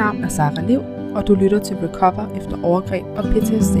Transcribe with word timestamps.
navn 0.00 0.24
er 0.24 0.28
Sara 0.28 0.62
Liv, 0.66 0.80
og 1.14 1.26
du 1.26 1.34
lytter 1.34 1.58
til 1.58 1.76
Recover 1.76 2.36
efter 2.36 2.64
overgreb 2.64 3.04
og 3.06 3.24
PTSD. 3.24 3.76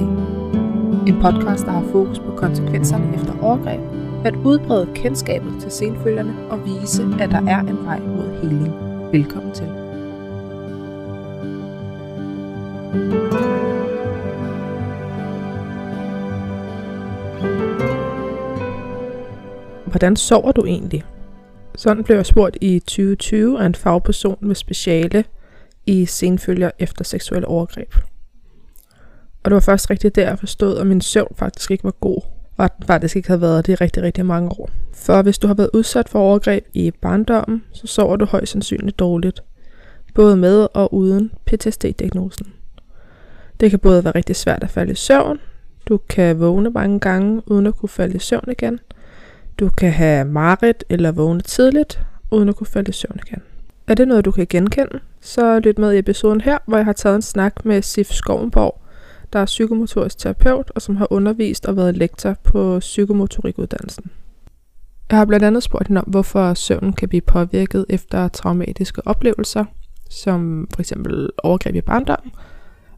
En 1.08 1.16
podcast, 1.22 1.64
der 1.64 1.72
har 1.72 1.84
fokus 1.92 2.18
på 2.18 2.34
konsekvenserne 2.36 3.14
efter 3.14 3.42
overgreb, 3.42 3.80
at 4.24 4.34
udbrede 4.34 4.88
kendskabet 4.94 5.52
til 5.60 5.70
senfølgerne 5.70 6.34
og 6.50 6.58
vise, 6.64 7.02
at 7.20 7.30
der 7.30 7.46
er 7.48 7.60
en 7.60 7.84
vej 7.84 8.00
mod 8.00 8.40
heling. 8.42 8.74
Velkommen 9.12 9.54
til. 9.54 9.66
Hvordan 19.84 20.16
sover 20.16 20.52
du 20.52 20.64
egentlig? 20.64 21.04
Sådan 21.76 22.04
blev 22.04 22.16
jeg 22.16 22.26
spurgt 22.26 22.58
i 22.60 22.78
2020 22.78 23.60
af 23.60 23.66
en 23.66 23.74
fagperson 23.74 24.36
med 24.40 24.54
speciale 24.54 25.24
i 25.90 26.06
senfølger 26.06 26.70
efter 26.78 27.04
seksuelle 27.04 27.48
overgreb. 27.48 27.94
Og 29.42 29.50
det 29.50 29.54
var 29.54 29.60
først 29.60 29.90
rigtigt 29.90 30.16
der, 30.16 30.28
jeg 30.28 30.38
forstod, 30.38 30.78
at 30.78 30.86
min 30.86 31.00
søvn 31.00 31.34
faktisk 31.36 31.70
ikke 31.70 31.84
var 31.84 31.94
god, 32.00 32.22
og 32.56 32.64
at 32.64 32.72
den 32.78 32.86
faktisk 32.86 33.16
ikke 33.16 33.28
havde 33.28 33.40
været 33.40 33.66
det 33.66 33.72
i 33.72 33.74
rigtig, 33.74 34.02
rigtig 34.02 34.26
mange 34.26 34.50
år. 34.50 34.70
For 34.92 35.22
hvis 35.22 35.38
du 35.38 35.46
har 35.46 35.54
været 35.54 35.70
udsat 35.72 36.08
for 36.08 36.18
overgreb 36.18 36.66
i 36.72 36.90
barndommen, 36.90 37.64
så 37.72 37.86
sover 37.86 38.16
du 38.16 38.24
højst 38.24 38.52
sandsynligt 38.52 38.98
dårligt. 38.98 39.42
Både 40.14 40.36
med 40.36 40.68
og 40.74 40.94
uden 40.94 41.32
PTSD-diagnosen. 41.46 42.46
Det 43.60 43.70
kan 43.70 43.78
både 43.78 44.04
være 44.04 44.14
rigtig 44.14 44.36
svært 44.36 44.62
at 44.62 44.70
falde 44.70 44.92
i 44.92 44.94
søvn, 44.94 45.38
du 45.86 46.00
kan 46.08 46.40
vågne 46.40 46.70
mange 46.70 47.00
gange 47.00 47.42
uden 47.46 47.66
at 47.66 47.76
kunne 47.76 47.88
falde 47.88 48.16
i 48.16 48.18
søvn 48.18 48.50
igen, 48.50 48.80
du 49.58 49.68
kan 49.68 49.92
have 49.92 50.24
mareridt 50.24 50.84
eller 50.88 51.12
vågne 51.12 51.40
tidligt, 51.40 52.00
uden 52.30 52.48
at 52.48 52.56
kunne 52.56 52.66
falde 52.66 52.88
i 52.88 52.92
søvn 52.92 53.20
igen. 53.26 53.42
Er 53.90 53.94
det 53.94 54.08
noget, 54.08 54.24
du 54.24 54.30
kan 54.30 54.46
genkende, 54.50 55.00
så 55.20 55.58
lyt 55.58 55.78
med 55.78 55.92
i 55.92 55.98
episoden 55.98 56.40
her, 56.40 56.58
hvor 56.66 56.76
jeg 56.76 56.84
har 56.84 56.92
taget 56.92 57.16
en 57.16 57.22
snak 57.22 57.64
med 57.64 57.82
Sif 57.82 58.06
Skovenborg, 58.10 58.80
der 59.32 59.38
er 59.38 59.44
psykomotorisk 59.44 60.18
terapeut 60.18 60.70
og 60.74 60.82
som 60.82 60.96
har 60.96 61.12
undervist 61.12 61.66
og 61.66 61.76
været 61.76 61.96
lektor 61.96 62.36
på 62.44 62.78
psykomotorikuddannelsen. 62.78 64.10
Jeg 65.10 65.18
har 65.18 65.24
blandt 65.24 65.44
andet 65.44 65.62
spurgt 65.62 65.88
hende 65.88 66.00
om, 66.00 66.06
hvorfor 66.06 66.54
søvnen 66.54 66.92
kan 66.92 67.08
blive 67.08 67.20
påvirket 67.20 67.86
efter 67.88 68.28
traumatiske 68.28 69.06
oplevelser, 69.06 69.64
som 70.10 70.68
for 70.74 70.80
eksempel 70.80 71.30
overgreb 71.42 71.74
i 71.74 71.80
barndom, 71.80 72.32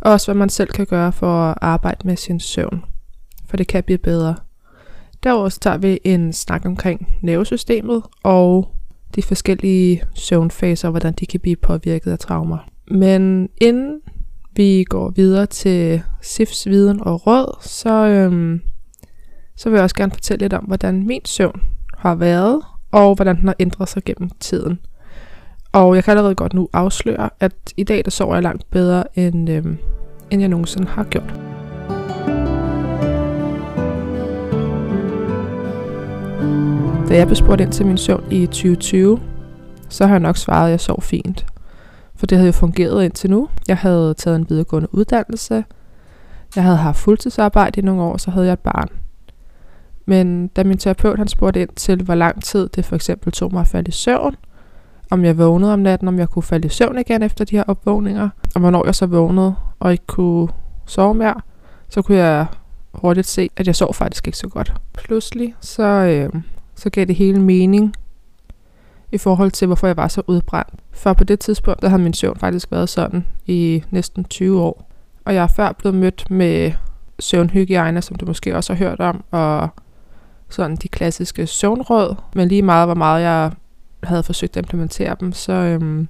og 0.01 0.13
også 0.13 0.27
hvad 0.27 0.39
man 0.39 0.49
selv 0.49 0.69
kan 0.69 0.87
gøre 0.87 1.13
for 1.13 1.43
at 1.45 1.59
arbejde 1.61 2.07
med 2.07 2.17
sin 2.17 2.41
søvn, 2.41 2.85
for 3.49 3.57
det 3.57 3.67
kan 3.67 3.85
blive 3.85 3.99
bedre. 3.99 4.37
Derudover 5.23 5.49
tager 5.49 5.79
vi 5.79 5.99
en 6.05 6.33
snak 6.33 6.67
omkring 6.67 7.19
nervesystemet 7.23 8.03
og 8.23 8.75
de 9.17 9.23
forskellige 9.23 10.03
søvnfaser, 10.15 10.89
og 10.89 10.93
hvordan 10.93 11.13
de 11.13 11.27
kan 11.27 11.41
blive 11.41 11.57
påvirket 11.57 12.13
af 12.13 12.19
traumer. 12.19 12.59
Men 12.91 13.49
inden 13.61 14.01
vi 14.57 14.85
går 14.85 15.11
videre 15.11 15.47
til 15.47 16.03
SIFs 16.23 16.67
viden 16.67 17.01
og 17.03 17.27
råd, 17.27 17.59
så, 17.61 18.07
øhm, 18.07 18.61
så 19.57 19.71
vil 19.71 19.77
jeg 19.77 19.83
også 19.83 19.97
gerne 19.97 20.13
fortælle 20.13 20.45
lidt 20.45 20.53
om, 20.53 20.65
hvordan 20.65 21.07
min 21.07 21.25
søvn 21.25 21.61
har 21.97 22.15
været, 22.15 22.63
og 22.93 23.15
hvordan 23.15 23.37
den 23.37 23.49
har 23.49 23.57
ændret 23.59 23.89
sig 23.89 24.05
gennem 24.05 24.31
tiden. 24.41 24.79
Og 25.73 25.95
jeg 25.95 26.05
kan 26.05 26.11
allerede 26.11 26.35
godt 26.35 26.55
nu 26.55 26.69
afsløre, 26.73 27.31
at 27.41 27.53
i 27.77 27.85
dag 27.85 28.05
der 28.05 28.11
sover 28.11 28.35
jeg 28.35 28.43
langt 28.43 28.71
bedre, 28.71 29.19
end, 29.19 29.51
øhm, 29.51 29.79
end 30.31 30.41
jeg 30.41 30.49
nogensinde 30.49 30.87
har 30.87 31.05
gjort. 31.05 31.52
Da 37.13 37.17
jeg 37.17 37.27
blev 37.27 37.37
spurgt 37.37 37.61
ind 37.61 37.73
til 37.73 37.87
min 37.87 37.99
søvn 37.99 38.25
i 38.31 38.47
2020, 38.47 39.21
så 39.89 40.07
har 40.07 40.15
jeg 40.15 40.21
nok 40.21 40.37
svaret, 40.37 40.67
at 40.67 40.71
jeg 40.71 40.81
sov 40.81 41.03
fint. 41.03 41.47
For 42.17 42.27
det 42.27 42.39
havde 42.39 42.47
jo 42.49 42.53
fungeret 42.53 43.05
indtil 43.05 43.31
nu. 43.31 43.49
Jeg 43.69 43.77
havde 43.77 44.15
taget 44.15 44.37
en 44.37 44.47
videregående 44.49 44.95
uddannelse. 44.95 45.65
Jeg 46.57 46.65
havde 46.65 46.77
haft 46.77 46.99
fuldtidsarbejde 46.99 47.81
i 47.81 47.85
nogle 47.85 48.03
år, 48.03 48.17
så 48.17 48.31
havde 48.31 48.47
jeg 48.47 48.53
et 48.53 48.59
barn. 48.59 48.89
Men 50.07 50.49
da 50.49 50.65
min 50.65 50.79
terapeut 50.79 51.19
han 51.19 51.29
spurgte 51.29 51.61
ind 51.63 51.69
til, 51.77 52.03
hvor 52.03 52.15
lang 52.15 52.45
tid 52.45 52.69
det 52.69 52.85
for 52.85 52.97
eksempel 52.97 53.33
tog 53.33 53.53
mig 53.53 53.61
at 53.61 53.69
falde 53.69 53.89
i 53.89 53.93
søvn, 53.93 54.37
om 55.11 55.25
jeg 55.25 55.39
vågnede 55.39 55.73
om 55.73 55.79
natten, 55.79 56.09
om 56.09 56.19
jeg 56.19 56.29
kunne 56.29 56.43
falde 56.43 56.67
i 56.67 56.71
søvn 56.71 56.99
igen 56.99 57.23
efter 57.23 57.45
de 57.45 57.57
her 57.57 57.65
opvågninger, 57.67 58.29
og 58.55 58.61
hvornår 58.61 58.85
jeg 58.85 58.95
så 58.95 59.07
vågnede 59.07 59.55
og 59.81 59.93
ikke 59.93 60.07
kunne 60.07 60.49
sove 60.87 61.15
mere, 61.15 61.41
så 61.89 62.03
kunne 62.03 62.19
jeg 62.19 62.47
hurtigt 62.95 63.27
se, 63.27 63.51
at 63.57 63.67
jeg 63.67 63.77
sov 63.77 63.95
faktisk 63.95 64.27
ikke 64.27 64.39
så 64.39 64.49
godt. 64.49 64.75
Pludselig 64.95 65.55
så, 65.61 65.83
øh, 65.83 66.43
så 66.83 66.91
gav 66.91 67.05
det 67.05 67.17
hele 67.17 67.41
mening 67.41 67.95
i 69.13 69.19
forhold 69.19 69.51
til, 69.51 69.67
hvorfor 69.67 69.87
jeg 69.87 69.97
var 69.97 70.09
så 70.09 70.23
udbrændt. 70.27 70.75
For 70.91 71.13
på 71.13 71.25
det 71.25 71.41
tidspunkt, 71.41 71.83
der 71.83 71.89
havde 71.89 72.03
min 72.03 72.15
søvn 72.15 72.39
faktisk 72.39 72.71
været 72.71 72.89
sådan 72.89 73.27
i 73.47 73.85
næsten 73.91 74.25
20 74.25 74.61
år. 74.61 74.91
Og 75.25 75.35
jeg 75.35 75.43
er 75.43 75.47
før 75.47 75.73
blevet 75.73 75.97
mødt 75.97 76.31
med 76.31 76.73
søvnhygiejne, 77.21 78.03
som 78.03 78.17
du 78.17 78.27
måske 78.27 78.57
også 78.57 78.75
har 78.75 78.79
hørt 78.79 79.01
om, 79.01 79.25
og 79.31 79.69
sådan 80.49 80.77
de 80.77 80.89
klassiske 80.89 81.47
søvnråd. 81.47 82.15
Men 82.35 82.49
lige 82.49 82.63
meget, 82.63 82.87
hvor 82.87 82.95
meget 82.95 83.23
jeg 83.23 83.51
havde 84.03 84.23
forsøgt 84.23 84.57
at 84.57 84.65
implementere 84.65 85.17
dem, 85.21 85.33
så, 85.33 85.53
øhm, 85.53 86.09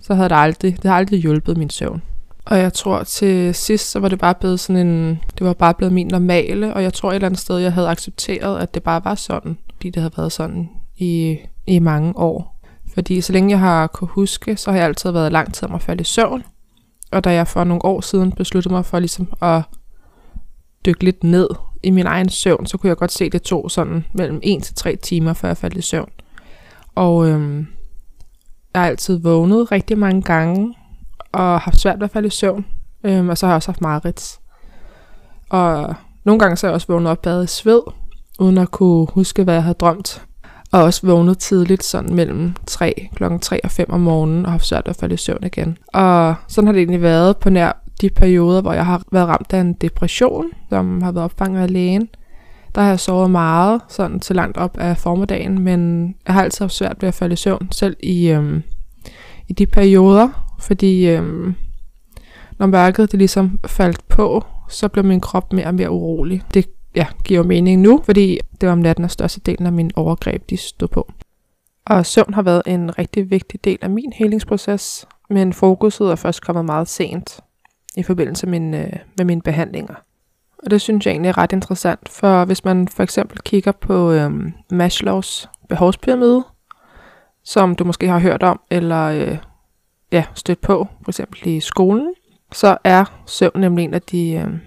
så 0.00 0.14
havde 0.14 0.28
det 0.28 0.36
aldrig, 0.36 0.82
det 0.82 0.90
har 0.90 0.96
aldrig 0.96 1.20
hjulpet 1.20 1.56
min 1.56 1.70
søvn. 1.70 2.02
Og 2.48 2.58
jeg 2.58 2.72
tror 2.72 3.02
til 3.02 3.54
sidst, 3.54 3.90
så 3.90 4.00
var 4.00 4.08
det 4.08 4.18
bare 4.18 4.34
blevet 4.34 4.60
sådan 4.60 4.86
en, 4.86 5.20
det 5.38 5.46
var 5.46 5.52
bare 5.52 5.74
blevet 5.74 5.92
min 5.92 6.06
normale, 6.06 6.74
og 6.74 6.82
jeg 6.82 6.94
tror 6.94 7.10
et 7.10 7.14
eller 7.14 7.26
andet 7.26 7.40
sted, 7.40 7.58
jeg 7.58 7.72
havde 7.72 7.88
accepteret, 7.88 8.60
at 8.60 8.74
det 8.74 8.82
bare 8.82 9.04
var 9.04 9.14
sådan, 9.14 9.58
fordi 9.72 9.90
det 9.90 10.02
havde 10.02 10.16
været 10.16 10.32
sådan 10.32 10.68
i, 10.96 11.38
i 11.66 11.78
mange 11.78 12.16
år. 12.16 12.60
Fordi 12.94 13.20
så 13.20 13.32
længe 13.32 13.50
jeg 13.50 13.58
har 13.58 13.86
kunne 13.86 14.08
huske, 14.08 14.56
så 14.56 14.70
har 14.70 14.78
jeg 14.78 14.86
altid 14.86 15.10
været 15.10 15.32
lang 15.32 15.54
tid 15.54 15.68
om 15.68 15.74
at 15.74 15.82
falde 15.82 16.00
i 16.00 16.04
søvn. 16.04 16.42
Og 17.12 17.24
da 17.24 17.32
jeg 17.32 17.48
for 17.48 17.64
nogle 17.64 17.84
år 17.84 18.00
siden 18.00 18.32
besluttede 18.32 18.74
mig 18.74 18.84
for 18.84 18.98
ligesom 18.98 19.32
at 19.42 19.62
dykke 20.86 21.04
lidt 21.04 21.24
ned 21.24 21.48
i 21.82 21.90
min 21.90 22.06
egen 22.06 22.28
søvn, 22.28 22.66
så 22.66 22.78
kunne 22.78 22.88
jeg 22.88 22.96
godt 22.96 23.12
se, 23.12 23.24
at 23.24 23.32
det 23.32 23.42
tog 23.42 23.70
sådan 23.70 24.04
mellem 24.12 24.40
1 24.42 24.62
til 24.62 24.74
3 24.74 24.96
timer, 24.96 25.32
før 25.32 25.48
jeg 25.48 25.56
faldt 25.56 25.76
i 25.76 25.80
søvn. 25.80 26.10
Og 26.94 27.28
øhm, 27.28 27.66
jeg 28.74 28.82
har 28.82 28.88
altid 28.88 29.18
vågnet 29.18 29.72
rigtig 29.72 29.98
mange 29.98 30.22
gange, 30.22 30.74
og 31.32 31.60
haft 31.60 31.80
svært 31.80 32.00
ved 32.00 32.04
at 32.04 32.10
falde 32.10 32.26
i 32.26 32.30
søvn. 32.30 32.66
Øhm, 33.04 33.28
og 33.28 33.38
så 33.38 33.46
har 33.46 33.52
jeg 33.52 33.56
også 33.56 33.70
haft 33.70 33.80
mareridt. 33.80 34.38
Og 35.50 35.94
nogle 36.24 36.38
gange 36.38 36.56
så 36.56 36.66
har 36.66 36.70
jeg 36.70 36.74
også 36.74 36.86
vågnet 36.88 37.10
op 37.10 37.22
badet 37.22 37.44
i 37.44 37.46
sved, 37.46 37.80
uden 38.38 38.58
at 38.58 38.70
kunne 38.70 39.06
huske, 39.10 39.44
hvad 39.44 39.54
jeg 39.54 39.62
havde 39.62 39.74
drømt. 39.74 40.22
Og 40.72 40.82
også 40.82 41.06
vågnet 41.06 41.38
tidligt, 41.38 41.84
sådan 41.84 42.14
mellem 42.14 42.54
3, 42.66 43.08
klokken 43.14 43.40
3 43.40 43.64
og 43.64 43.70
5 43.70 43.86
om 43.92 44.00
morgenen, 44.00 44.46
og 44.46 44.52
haft 44.52 44.66
svært 44.66 44.86
ved 44.86 44.90
at 44.90 44.96
falde 44.96 45.14
i 45.14 45.18
søvn 45.18 45.44
igen. 45.44 45.78
Og 45.92 46.34
sådan 46.48 46.66
har 46.66 46.72
det 46.72 46.80
egentlig 46.80 47.02
været 47.02 47.36
på 47.36 47.50
nær 47.50 47.72
de 48.00 48.10
perioder, 48.10 48.60
hvor 48.60 48.72
jeg 48.72 48.86
har 48.86 49.02
været 49.12 49.28
ramt 49.28 49.52
af 49.52 49.60
en 49.60 49.72
depression, 49.72 50.44
som 50.68 51.02
har 51.02 51.12
været 51.12 51.24
opfanget 51.24 51.62
af 51.62 51.72
lægen. 51.72 52.08
Der 52.74 52.80
har 52.80 52.88
jeg 52.88 53.00
sovet 53.00 53.30
meget, 53.30 53.80
sådan 53.88 54.20
til 54.20 54.36
langt 54.36 54.56
op 54.56 54.78
af 54.78 54.96
formiddagen, 54.96 55.62
men 55.62 56.06
jeg 56.26 56.34
har 56.34 56.42
altid 56.42 56.64
haft 56.64 56.74
svært 56.74 56.96
ved 57.00 57.08
at 57.08 57.14
falde 57.14 57.32
i 57.32 57.36
søvn, 57.36 57.68
selv 57.72 57.96
i, 58.02 58.28
øhm, 58.28 58.62
i 59.48 59.52
de 59.52 59.66
perioder, 59.66 60.47
fordi 60.58 61.08
øhm, 61.08 61.54
når 62.58 62.66
mørket 62.66 63.12
det 63.12 63.18
ligesom 63.18 63.58
faldt 63.66 64.08
på, 64.08 64.44
så 64.68 64.88
blev 64.88 65.04
min 65.04 65.20
krop 65.20 65.52
mere 65.52 65.66
og 65.66 65.74
mere 65.74 65.90
urolig. 65.90 66.42
Det 66.54 66.70
ja, 66.96 67.06
giver 67.24 67.42
mening 67.42 67.80
nu, 67.80 68.02
fordi 68.04 68.40
det 68.60 68.66
var 68.66 68.72
om 68.72 68.78
natten, 68.78 69.04
at 69.04 69.10
størstedelen 69.10 69.66
af 69.66 69.72
min 69.72 69.90
overgreb 69.96 70.50
de 70.50 70.56
stod 70.56 70.88
på. 70.88 71.12
Og 71.86 72.06
søvn 72.06 72.34
har 72.34 72.42
været 72.42 72.62
en 72.66 72.98
rigtig 72.98 73.30
vigtig 73.30 73.64
del 73.64 73.78
af 73.82 73.90
min 73.90 74.12
helingsproces, 74.12 75.08
men 75.30 75.52
fokuset 75.52 76.10
er 76.10 76.14
først 76.14 76.42
kommet 76.42 76.64
meget 76.64 76.88
sent 76.88 77.40
i 77.96 78.02
forbindelse 78.02 78.46
med, 78.46 78.60
min, 78.60 78.74
øh, 78.74 78.92
med 79.16 79.24
mine 79.24 79.42
behandlinger. 79.42 79.94
Og 80.64 80.70
det 80.70 80.80
synes 80.80 81.06
jeg 81.06 81.12
egentlig 81.12 81.28
er 81.28 81.38
ret 81.38 81.52
interessant, 81.52 82.08
for 82.08 82.44
hvis 82.44 82.64
man 82.64 82.88
for 82.88 83.02
eksempel 83.02 83.38
kigger 83.38 83.72
på 83.72 84.12
øhm, 84.12 84.52
Maslows 84.70 85.48
behovspyramide, 85.68 86.44
som 87.44 87.74
du 87.74 87.84
måske 87.84 88.08
har 88.08 88.18
hørt 88.18 88.42
om, 88.42 88.60
eller 88.70 89.04
øh, 89.04 89.38
ja, 90.12 90.24
stødt 90.34 90.60
på, 90.60 90.86
for 91.02 91.10
eksempel 91.10 91.46
i 91.48 91.60
skolen, 91.60 92.14
så 92.52 92.78
er 92.84 93.04
søvn 93.26 93.60
nemlig 93.60 93.84
en 93.84 93.94
af 93.94 94.02
de, 94.02 94.32
øh, 94.32 94.58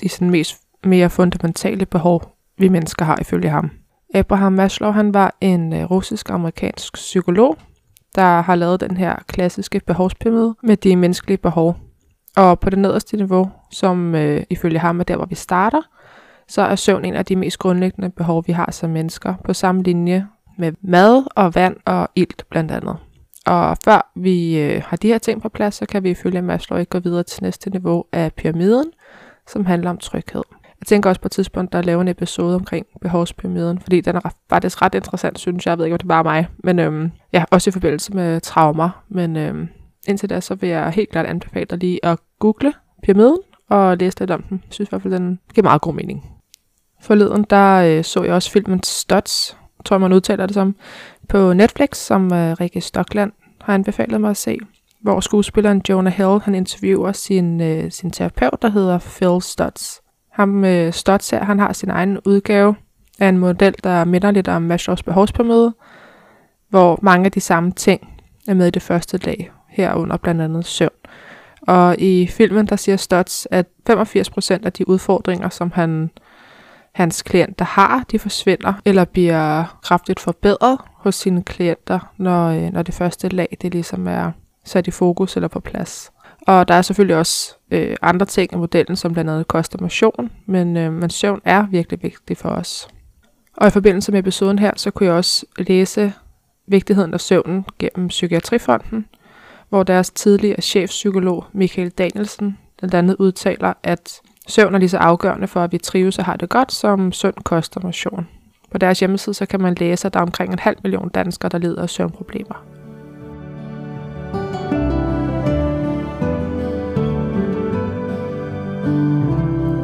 de 0.00 0.08
sådan 0.08 0.30
mest 0.30 0.60
mere 0.84 1.10
fundamentale 1.10 1.86
behov, 1.86 2.36
vi 2.58 2.68
mennesker 2.68 3.04
har 3.04 3.18
ifølge 3.20 3.48
ham. 3.48 3.70
Abraham 4.14 4.52
Maslow 4.52 4.90
han 4.90 5.14
var 5.14 5.36
en 5.40 5.72
øh, 5.72 5.84
russisk-amerikansk 5.84 6.94
psykolog, 6.94 7.56
der 8.14 8.40
har 8.40 8.54
lavet 8.54 8.80
den 8.80 8.96
her 8.96 9.16
klassiske 9.26 9.80
behovspyramide 9.86 10.54
med 10.62 10.76
de 10.76 10.96
menneskelige 10.96 11.38
behov. 11.38 11.76
Og 12.36 12.60
på 12.60 12.70
det 12.70 12.78
nederste 12.78 13.16
niveau, 13.16 13.50
som 13.70 14.14
øh, 14.14 14.42
ifølge 14.50 14.78
ham 14.78 15.00
er 15.00 15.04
der, 15.04 15.16
hvor 15.16 15.26
vi 15.26 15.34
starter, 15.34 15.82
så 16.48 16.62
er 16.62 16.74
søvn 16.74 17.04
en 17.04 17.14
af 17.14 17.24
de 17.24 17.36
mest 17.36 17.58
grundlæggende 17.58 18.10
behov, 18.10 18.44
vi 18.46 18.52
har 18.52 18.70
som 18.70 18.90
mennesker, 18.90 19.34
på 19.44 19.52
samme 19.52 19.82
linje 19.82 20.26
med 20.58 20.72
mad 20.82 21.24
og 21.36 21.54
vand 21.54 21.76
og 21.84 22.08
ilt 22.14 22.44
blandt 22.50 22.70
andet. 22.70 22.96
Og 23.48 23.76
før 23.84 24.12
vi 24.14 24.58
øh, 24.58 24.82
har 24.86 24.96
de 24.96 25.08
her 25.08 25.18
ting 25.18 25.42
på 25.42 25.48
plads, 25.48 25.74
så 25.74 25.86
kan 25.86 26.02
vi 26.02 26.10
ifølge 26.10 26.42
Maslow 26.42 26.78
ikke 26.78 26.90
gå 26.90 26.98
videre 26.98 27.22
til 27.22 27.42
næste 27.42 27.70
niveau 27.70 28.04
af 28.12 28.32
pyramiden, 28.32 28.90
som 29.46 29.66
handler 29.66 29.90
om 29.90 29.98
tryghed. 29.98 30.42
Jeg 30.80 30.86
tænker 30.86 31.10
også 31.10 31.20
på 31.20 31.28
et 31.28 31.32
tidspunkt, 31.32 31.72
der 31.72 31.82
laver 31.82 32.02
en 32.02 32.08
episode 32.08 32.54
omkring 32.54 32.86
behovspyramiden, 33.00 33.80
fordi 33.80 34.00
den 34.00 34.16
er 34.16 34.20
faktisk 34.50 34.82
ret 34.82 34.94
interessant, 34.94 35.38
synes 35.38 35.66
jeg. 35.66 35.70
Jeg 35.70 35.78
ved 35.78 35.84
ikke, 35.84 35.94
om 35.94 35.98
det 35.98 36.04
er 36.04 36.08
bare 36.08 36.24
mig, 36.24 36.48
men 36.58 36.78
øhm, 36.78 37.10
ja, 37.32 37.44
også 37.50 37.70
i 37.70 37.72
forbindelse 37.72 38.12
med 38.12 38.40
traumer. 38.40 39.04
Men 39.08 39.36
øhm, 39.36 39.68
indtil 40.08 40.30
da, 40.30 40.40
så 40.40 40.54
vil 40.54 40.68
jeg 40.68 40.90
helt 40.90 41.10
klart 41.10 41.26
anbefale 41.26 41.66
dig 41.66 41.78
lige 41.78 42.04
at 42.04 42.18
google 42.38 42.72
pyramiden 43.02 43.38
og 43.68 43.96
læse 43.96 44.20
lidt 44.20 44.30
om 44.30 44.42
den. 44.42 44.62
Jeg 44.64 44.72
synes 44.72 44.88
i 44.88 44.90
hvert 44.90 45.02
fald, 45.02 45.14
den 45.14 45.38
giver 45.54 45.62
meget 45.62 45.80
god 45.80 45.94
mening. 45.94 46.24
Forleden, 47.00 47.46
der 47.50 47.98
øh, 47.98 48.04
så 48.04 48.22
jeg 48.22 48.34
også 48.34 48.50
filmen 48.50 48.82
Stots, 48.82 49.56
tror 49.84 49.96
jeg 49.96 50.00
man 50.00 50.12
udtaler 50.12 50.46
det 50.46 50.54
som, 50.54 50.76
på 51.28 51.52
Netflix, 51.52 51.96
som 51.96 52.32
øh, 52.32 52.52
Rikke 52.60 52.80
Stockland 52.80 53.32
har 53.68 53.74
anbefalet 53.74 54.20
mig 54.20 54.30
at 54.30 54.36
se, 54.36 54.58
hvor 55.00 55.20
skuespilleren 55.20 55.82
Jonah 55.88 56.12
Hill, 56.12 56.40
han 56.40 56.54
interviewer 56.54 57.12
sin, 57.12 57.60
øh, 57.60 57.90
sin 57.90 58.10
terapeut, 58.10 58.62
der 58.62 58.68
hedder 58.70 58.98
Phil 58.98 59.42
Stutz. 59.42 59.96
Ham 60.32 60.64
øh, 60.64 60.92
Stutz 60.92 61.30
her, 61.30 61.44
han 61.44 61.58
har 61.58 61.72
sin 61.72 61.90
egen 61.90 62.18
udgave 62.24 62.74
af 63.18 63.28
en 63.28 63.38
model, 63.38 63.74
der 63.84 64.04
minder 64.04 64.30
lidt 64.30 64.48
om 64.48 64.62
Maslows 64.62 65.02
behovspyramide, 65.02 65.74
hvor 66.68 66.98
mange 67.02 67.24
af 67.24 67.32
de 67.32 67.40
samme 67.40 67.72
ting 67.72 68.08
er 68.48 68.54
med 68.54 68.66
i 68.66 68.70
det 68.70 68.82
første 68.82 69.18
lag, 69.18 69.50
herunder 69.68 70.16
blandt 70.16 70.42
andet 70.42 70.66
søvn. 70.66 70.90
Og 71.62 71.96
i 71.98 72.26
filmen, 72.26 72.66
der 72.66 72.76
siger 72.76 72.96
Stutz, 72.96 73.46
at 73.50 73.66
85% 73.90 74.64
af 74.64 74.72
de 74.72 74.88
udfordringer, 74.88 75.48
som 75.48 75.72
han, 75.74 76.10
hans 76.94 77.22
klienter 77.22 77.64
har, 77.64 78.04
de 78.10 78.18
forsvinder 78.18 78.72
eller 78.84 79.04
bliver 79.04 79.64
kraftigt 79.82 80.20
forbedret 80.20 80.78
hos 81.08 81.14
sine 81.14 81.42
klienter, 81.42 82.12
når, 82.16 82.48
øh, 82.48 82.72
når 82.72 82.82
det 82.82 82.94
første 82.94 83.28
lag 83.28 83.56
det 83.62 83.72
ligesom 83.72 84.06
er 84.06 84.32
sat 84.64 84.86
i 84.86 84.90
fokus 84.90 85.36
eller 85.36 85.48
på 85.48 85.60
plads. 85.60 86.12
Og 86.46 86.68
der 86.68 86.74
er 86.74 86.82
selvfølgelig 86.82 87.16
også 87.16 87.54
øh, 87.70 87.96
andre 88.02 88.26
ting 88.26 88.52
i 88.52 88.56
modellen, 88.56 88.96
som 88.96 89.12
blandt 89.12 89.30
andet 89.30 89.48
koster 89.48 89.78
motion, 89.80 90.30
men, 90.46 90.76
øh, 90.76 90.92
men 90.92 91.10
søvn 91.10 91.40
er 91.44 91.66
virkelig 91.66 92.02
vigtig 92.02 92.36
for 92.36 92.48
os. 92.48 92.88
Og 93.56 93.66
i 93.66 93.70
forbindelse 93.70 94.12
med 94.12 94.20
episoden 94.20 94.58
her, 94.58 94.70
så 94.76 94.90
kunne 94.90 95.06
jeg 95.06 95.14
også 95.14 95.46
læse 95.58 96.12
vigtigheden 96.66 97.14
af 97.14 97.20
søvnen 97.20 97.64
gennem 97.78 98.08
Psykiatrifonden, 98.08 99.06
hvor 99.68 99.82
deres 99.82 100.10
tidligere 100.10 100.60
chefpsykolog 100.60 101.44
Michael 101.52 101.90
Danielsen 101.90 102.58
blandt 102.78 102.94
andet 102.94 103.16
udtaler, 103.18 103.72
at 103.82 104.20
søvn 104.48 104.74
er 104.74 104.78
lige 104.78 104.88
så 104.88 104.98
afgørende 104.98 105.46
for, 105.46 105.64
at 105.64 105.72
vi 105.72 105.78
trives 105.78 106.18
og 106.18 106.24
har 106.24 106.36
det 106.36 106.48
godt, 106.48 106.72
som 106.72 107.12
sund 107.12 107.34
kost 107.44 107.76
og 107.76 107.82
motion. 107.84 108.28
På 108.70 108.78
deres 108.78 109.00
hjemmeside 109.00 109.34
så 109.34 109.46
kan 109.46 109.60
man 109.60 109.74
læse, 109.74 110.06
at 110.06 110.14
der 110.14 110.20
er 110.20 110.24
omkring 110.24 110.52
en 110.52 110.58
halv 110.58 110.76
million 110.82 111.08
danskere, 111.08 111.48
der 111.48 111.58
lider 111.58 111.82
af 111.82 111.90
søvnproblemer. 111.90 112.64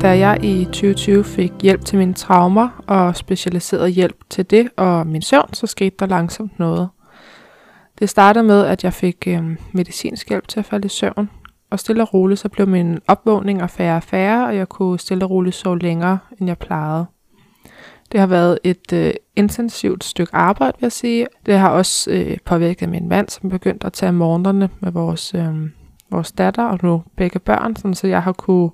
Da 0.01 0.19
jeg 0.19 0.45
i 0.45 0.65
2020 0.65 1.25
fik 1.25 1.53
hjælp 1.63 1.85
til 1.85 1.99
mine 1.99 2.15
traumer 2.15 2.85
og 2.87 3.17
specialiseret 3.17 3.93
hjælp 3.93 4.17
til 4.31 4.51
det 4.51 4.69
og 4.77 5.07
min 5.07 5.23
søvn, 5.23 5.55
så 5.55 5.67
skete 5.67 5.97
der 5.99 6.07
langsomt 6.07 6.59
noget. 6.59 6.89
Det 7.99 8.09
startede 8.09 8.45
med, 8.45 8.67
at 8.67 8.85
jeg 8.85 8.93
fik 8.93 9.25
øh, 9.27 9.57
medicinsk 9.73 10.29
hjælp 10.29 10.49
til 10.49 10.61
at 10.61 10.67
falde 10.67 10.87
i 10.87 10.89
søvn, 10.89 11.31
og 11.71 11.81
stille 11.81 12.03
og 12.03 12.15
roligt 12.15 12.41
så 12.41 12.49
blev 12.49 12.69
min 12.69 12.99
opvågning 13.09 13.71
færre 13.71 13.97
og 13.97 14.03
færre, 14.03 14.47
og 14.47 14.57
jeg 14.57 14.69
kunne 14.69 14.99
stille 14.99 15.25
og 15.25 15.31
roligt 15.31 15.57
sove 15.57 15.79
længere, 15.79 16.19
end 16.41 16.49
jeg 16.49 16.59
plejede. 16.59 17.07
Det 18.14 18.20
har 18.20 18.26
været 18.26 18.58
et 18.64 18.93
øh, 18.93 19.12
intensivt 19.37 20.05
stykke 20.05 20.34
arbejde, 20.34 20.76
vil 20.81 20.84
jeg 20.84 20.93
sige. 20.93 21.26
Det 21.46 21.58
har 21.58 21.69
også 21.69 22.11
øh, 22.11 22.37
påvirket 22.44 22.88
min 22.88 23.08
mand, 23.08 23.28
som 23.28 23.50
begyndte 23.50 23.87
at 23.87 23.93
tage 23.93 24.12
morgenerne 24.12 24.69
med 24.81 24.93
vores, 24.93 25.34
øh, 25.34 25.55
vores 26.11 26.32
datter 26.32 26.64
og 26.64 26.78
nu 26.82 27.02
begge 27.16 27.38
børn, 27.38 27.76
sådan 27.76 27.94
så 27.94 28.06
jeg 28.06 28.22
har 28.22 28.32
kunne 28.32 28.70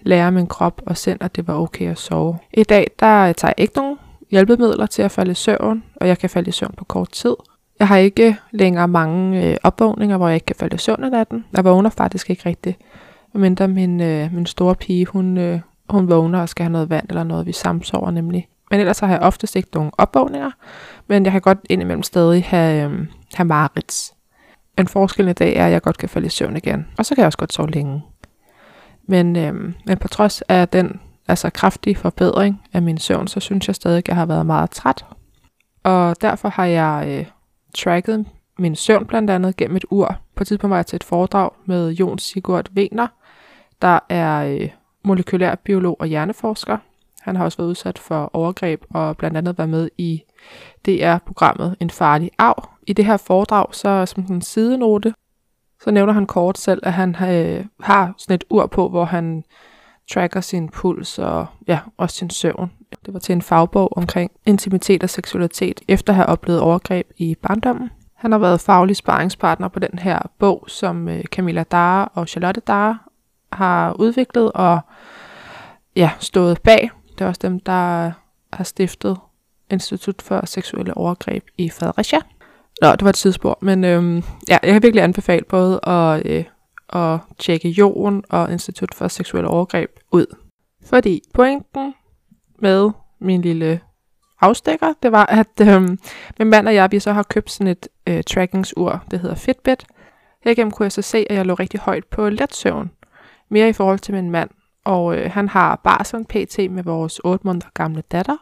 lære 0.00 0.32
min 0.32 0.46
krop 0.46 0.82
og 0.86 0.96
sind, 0.96 1.22
at 1.22 1.36
det 1.36 1.48
var 1.48 1.54
okay 1.54 1.90
at 1.90 1.98
sove. 1.98 2.38
I 2.54 2.62
dag 2.62 2.90
der 3.00 3.28
øh, 3.28 3.34
tager 3.34 3.54
jeg 3.56 3.62
ikke 3.62 3.76
nogen 3.76 3.98
hjælpemidler 4.30 4.86
til 4.86 5.02
at 5.02 5.10
falde 5.10 5.30
i 5.30 5.34
søvn, 5.34 5.82
og 5.96 6.08
jeg 6.08 6.18
kan 6.18 6.30
falde 6.30 6.48
i 6.48 6.52
søvn 6.52 6.74
på 6.76 6.84
kort 6.84 7.10
tid. 7.10 7.36
Jeg 7.78 7.88
har 7.88 7.96
ikke 7.96 8.36
længere 8.50 8.88
mange 8.88 9.46
øh, 9.46 9.56
opvågninger, 9.62 10.16
hvor 10.16 10.28
jeg 10.28 10.34
ikke 10.34 10.46
kan 10.46 10.56
falde 10.56 10.74
i 10.74 10.78
søvn 10.78 11.04
i 11.04 11.08
natten. 11.08 11.44
Jeg 11.56 11.64
vågner 11.64 11.90
faktisk 11.90 12.30
ikke 12.30 12.42
rigtigt. 12.46 12.78
medmindre 13.32 13.68
min, 13.68 14.00
øh, 14.00 14.34
min 14.34 14.46
store 14.46 14.74
pige, 14.74 15.06
hun, 15.06 15.38
øh, 15.38 15.60
hun 15.88 16.10
vågner 16.10 16.40
og 16.40 16.48
skal 16.48 16.64
have 16.64 16.72
noget 16.72 16.90
vand 16.90 17.06
eller 17.08 17.24
noget, 17.24 17.46
vi 17.46 17.52
samsover 17.52 18.10
nemlig. 18.10 18.48
Men 18.70 18.80
ellers 18.80 18.98
har 18.98 19.08
jeg 19.08 19.20
oftest 19.20 19.56
ikke 19.56 19.68
nogen 19.74 19.90
opvågninger, 19.98 20.50
men 21.06 21.24
jeg 21.24 21.32
kan 21.32 21.40
godt 21.40 21.58
indimellem 21.70 22.02
stadig 22.02 22.44
have, 22.44 22.84
øhm, 22.84 23.08
have 23.34 23.46
mareridt. 23.46 24.12
En 24.78 24.88
forskel 24.88 25.28
i 25.28 25.32
dag 25.32 25.56
er, 25.56 25.66
at 25.66 25.72
jeg 25.72 25.82
godt 25.82 25.98
kan 25.98 26.08
falde 26.08 26.26
i 26.26 26.30
søvn 26.30 26.56
igen, 26.56 26.86
og 26.98 27.06
så 27.06 27.14
kan 27.14 27.22
jeg 27.22 27.26
også 27.26 27.38
godt 27.38 27.52
sove 27.52 27.70
længe. 27.70 28.02
Men, 29.06 29.36
øhm, 29.36 29.74
men 29.86 29.98
på 29.98 30.08
trods 30.08 30.42
af 30.42 30.68
den 30.68 31.00
altså 31.28 31.50
kraftige 31.50 31.96
forbedring 31.96 32.62
af 32.72 32.82
min 32.82 32.98
søvn, 32.98 33.28
så 33.28 33.40
synes 33.40 33.68
jeg 33.68 33.74
stadig, 33.74 33.98
at 33.98 34.08
jeg 34.08 34.16
har 34.16 34.26
været 34.26 34.46
meget 34.46 34.70
træt. 34.70 35.04
Og 35.82 36.16
derfor 36.20 36.48
har 36.48 36.64
jeg 36.64 37.04
øh, 37.08 37.26
tracket 37.78 38.26
min 38.58 38.76
søvn 38.76 39.06
blandt 39.06 39.30
andet 39.30 39.56
gennem 39.56 39.76
et 39.76 39.84
ur. 39.90 40.16
På 40.36 40.44
tidspunkt 40.44 40.70
var 40.70 40.76
jeg 40.76 40.86
til 40.86 40.96
et 40.96 41.04
foredrag 41.04 41.50
med 41.66 41.90
Jon 41.90 42.18
Sigurd 42.18 42.70
Wener, 42.76 43.06
der 43.82 43.98
er 44.08 44.44
øh, 44.44 44.68
molekylær 45.04 45.54
biolog 45.54 45.96
og 46.00 46.06
hjerneforsker. 46.06 46.76
Han 47.20 47.36
har 47.36 47.44
også 47.44 47.58
været 47.58 47.68
udsat 47.68 47.98
for 47.98 48.30
overgreb 48.32 48.82
og 48.90 49.16
blandt 49.16 49.36
andet 49.36 49.58
været 49.58 49.70
med 49.70 49.88
i 49.98 50.22
DR-programmet 50.86 51.76
En 51.80 51.90
farlig 51.90 52.30
arv. 52.38 52.68
I 52.86 52.92
det 52.92 53.04
her 53.04 53.16
foredrag, 53.16 53.74
så 53.74 54.06
som 54.06 54.26
en 54.30 54.42
sidenote, 54.42 55.14
så 55.82 55.90
nævner 55.90 56.12
han 56.12 56.26
kort 56.26 56.58
selv, 56.58 56.80
at 56.82 56.92
han 56.92 57.16
øh, 57.22 57.64
har 57.80 58.14
sådan 58.18 58.34
et 58.34 58.44
ur 58.50 58.66
på, 58.66 58.88
hvor 58.88 59.04
han 59.04 59.44
tracker 60.12 60.40
sin 60.40 60.68
puls 60.68 61.18
og 61.18 61.46
ja, 61.66 61.78
også 61.96 62.16
sin 62.16 62.30
søvn. 62.30 62.72
Det 63.06 63.14
var 63.14 63.20
til 63.20 63.32
en 63.32 63.42
fagbog 63.42 63.96
omkring 63.96 64.30
intimitet 64.46 65.02
og 65.02 65.10
seksualitet, 65.10 65.80
efter 65.88 66.12
at 66.12 66.16
have 66.16 66.26
oplevet 66.26 66.60
overgreb 66.60 67.06
i 67.16 67.36
barndommen. 67.42 67.90
Han 68.14 68.32
har 68.32 68.38
været 68.38 68.60
faglig 68.60 68.96
sparringspartner 68.96 69.68
på 69.68 69.78
den 69.78 69.98
her 69.98 70.18
bog, 70.38 70.64
som 70.68 71.08
øh, 71.08 71.24
Camilla 71.24 71.62
Dare 71.62 72.08
og 72.08 72.28
Charlotte 72.28 72.60
Dare 72.60 72.98
har 73.52 73.92
udviklet 73.92 74.52
og 74.52 74.80
ja, 75.96 76.10
stået 76.18 76.60
bag. 76.62 76.90
Det 77.20 77.24
er 77.24 77.28
også 77.28 77.40
dem, 77.42 77.60
der 77.60 78.12
har 78.52 78.64
stiftet 78.64 79.16
Institut 79.70 80.22
for 80.22 80.46
Seksuelle 80.46 80.96
Overgreb 80.96 81.44
i 81.58 81.70
Fredericia. 81.70 82.18
Nå, 82.82 82.92
det 82.92 83.02
var 83.04 83.08
et 83.08 83.14
tidsspor, 83.14 83.58
men 83.62 83.84
øhm, 83.84 84.16
ja, 84.48 84.58
jeg 84.62 84.72
kan 84.72 84.82
virkelig 84.82 85.04
anbefale 85.04 85.44
både 85.48 85.80
at, 85.88 86.26
øh, 86.26 86.44
at 86.88 87.18
tjekke 87.38 87.68
jorden 87.68 88.24
og 88.30 88.52
Institut 88.52 88.94
for 88.94 89.08
Seksuelle 89.08 89.48
Overgreb 89.48 89.90
ud. 90.12 90.26
Fordi 90.84 91.22
pointen 91.34 91.94
med 92.58 92.90
min 93.18 93.42
lille 93.42 93.80
afstikker, 94.40 94.92
det 95.02 95.12
var, 95.12 95.26
at 95.26 95.60
øhm, 95.68 95.98
min 96.38 96.48
mand 96.48 96.68
og 96.68 96.74
jeg, 96.74 96.92
vi 96.92 96.98
så 96.98 97.12
har 97.12 97.22
købt 97.22 97.50
sådan 97.50 97.66
et 97.66 97.88
øh, 98.06 98.22
trackingsur, 98.24 99.04
det 99.10 99.20
hedder 99.20 99.36
Fitbit. 99.36 99.86
Herigennem 100.44 100.70
kunne 100.70 100.84
jeg 100.84 100.92
så 100.92 101.02
se, 101.02 101.26
at 101.30 101.36
jeg 101.36 101.46
lå 101.46 101.54
rigtig 101.54 101.80
højt 101.80 102.04
på 102.04 102.28
let 102.28 102.54
søvn. 102.54 102.90
Mere 103.50 103.68
i 103.68 103.72
forhold 103.72 103.98
til 103.98 104.14
min 104.14 104.30
mand. 104.30 104.50
Og 104.84 105.16
øh, 105.16 105.30
han 105.30 105.48
har 105.48 105.80
barsel 105.84 106.24
pt. 106.24 106.58
med 106.70 106.82
vores 106.82 107.20
8 107.24 107.46
måneder 107.46 107.68
gamle 107.74 108.02
datter. 108.12 108.36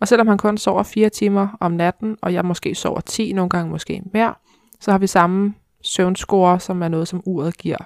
Og 0.00 0.08
selvom 0.08 0.28
han 0.28 0.38
kun 0.38 0.58
sover 0.58 0.82
4 0.82 1.08
timer 1.08 1.48
om 1.60 1.72
natten, 1.72 2.16
og 2.22 2.32
jeg 2.32 2.44
måske 2.44 2.74
sover 2.74 3.00
10, 3.00 3.32
nogle 3.32 3.48
gange 3.48 3.70
måske 3.70 4.02
mere, 4.12 4.34
så 4.80 4.90
har 4.90 4.98
vi 4.98 5.06
samme 5.06 5.54
søvnscore, 5.84 6.60
som 6.60 6.82
er 6.82 6.88
noget, 6.88 7.08
som 7.08 7.22
uret 7.26 7.58
giver. 7.58 7.78